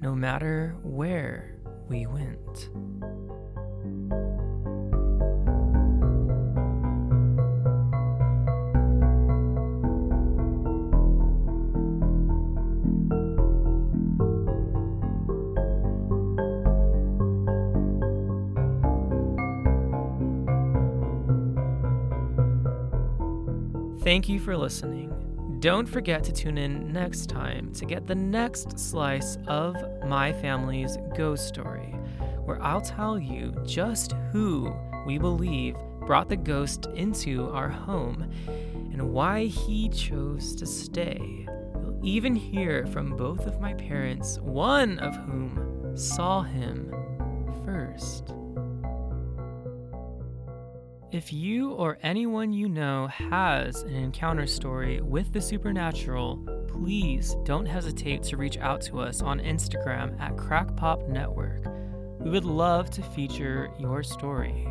no 0.00 0.14
matter 0.14 0.76
where 0.82 1.58
we 1.88 2.06
went? 2.06 2.70
Thank 24.10 24.28
you 24.28 24.40
for 24.40 24.56
listening. 24.56 25.58
Don't 25.60 25.86
forget 25.86 26.24
to 26.24 26.32
tune 26.32 26.58
in 26.58 26.92
next 26.92 27.28
time 27.28 27.72
to 27.74 27.84
get 27.84 28.08
the 28.08 28.14
next 28.16 28.76
slice 28.76 29.38
of 29.46 29.76
my 30.04 30.32
family's 30.32 30.98
ghost 31.16 31.46
story, 31.46 31.94
where 32.44 32.60
I'll 32.60 32.80
tell 32.80 33.20
you 33.20 33.54
just 33.64 34.14
who 34.32 34.74
we 35.06 35.16
believe 35.18 35.76
brought 36.06 36.28
the 36.28 36.36
ghost 36.36 36.86
into 36.96 37.50
our 37.50 37.68
home 37.68 38.28
and 38.48 39.12
why 39.12 39.44
he 39.44 39.88
chose 39.88 40.56
to 40.56 40.66
stay. 40.66 41.46
You'll 41.80 42.00
even 42.02 42.34
hear 42.34 42.88
from 42.88 43.16
both 43.16 43.46
of 43.46 43.60
my 43.60 43.74
parents, 43.74 44.40
one 44.40 44.98
of 44.98 45.14
whom 45.14 45.96
saw 45.96 46.42
him 46.42 46.92
first. 47.64 48.34
If 51.12 51.32
you 51.32 51.72
or 51.72 51.98
anyone 52.04 52.52
you 52.52 52.68
know 52.68 53.08
has 53.08 53.82
an 53.82 53.96
encounter 53.96 54.46
story 54.46 55.00
with 55.00 55.32
the 55.32 55.40
supernatural, 55.40 56.36
please 56.68 57.34
don't 57.42 57.66
hesitate 57.66 58.22
to 58.24 58.36
reach 58.36 58.58
out 58.58 58.80
to 58.82 59.00
us 59.00 59.20
on 59.20 59.40
Instagram 59.40 60.20
at 60.20 60.36
Crackpop 60.36 61.08
Network. 61.08 61.64
We 62.20 62.30
would 62.30 62.44
love 62.44 62.90
to 62.90 63.02
feature 63.02 63.72
your 63.76 64.04
story. 64.04 64.68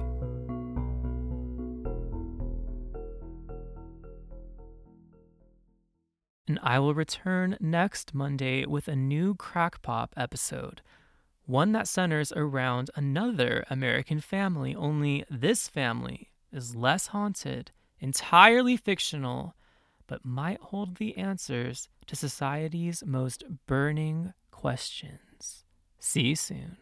And 6.48 6.58
I 6.64 6.80
will 6.80 6.94
return 6.94 7.58
next 7.60 8.16
Monday 8.16 8.66
with 8.66 8.88
a 8.88 8.96
new 8.96 9.36
Crackpop 9.36 10.14
episode 10.16 10.82
one 11.50 11.72
that 11.72 11.88
centers 11.88 12.32
around 12.34 12.92
another 12.96 13.66
American 13.72 14.22
family, 14.22 14.76
only 14.76 15.26
this 15.32 15.68
family 15.68 16.29
is 16.52 16.76
less 16.76 17.08
haunted, 17.08 17.72
entirely 18.00 18.78
fictional, 18.78 19.56
but 20.08 20.26
might 20.26 20.60
hold 20.60 20.98
the 20.98 21.18
answers 21.18 21.88
to 22.08 22.16
society's 22.16 23.04
most 23.06 23.44
burning 23.68 24.34
questions. 24.52 25.64
See 26.00 26.30
you 26.30 26.36
soon. 26.36 26.78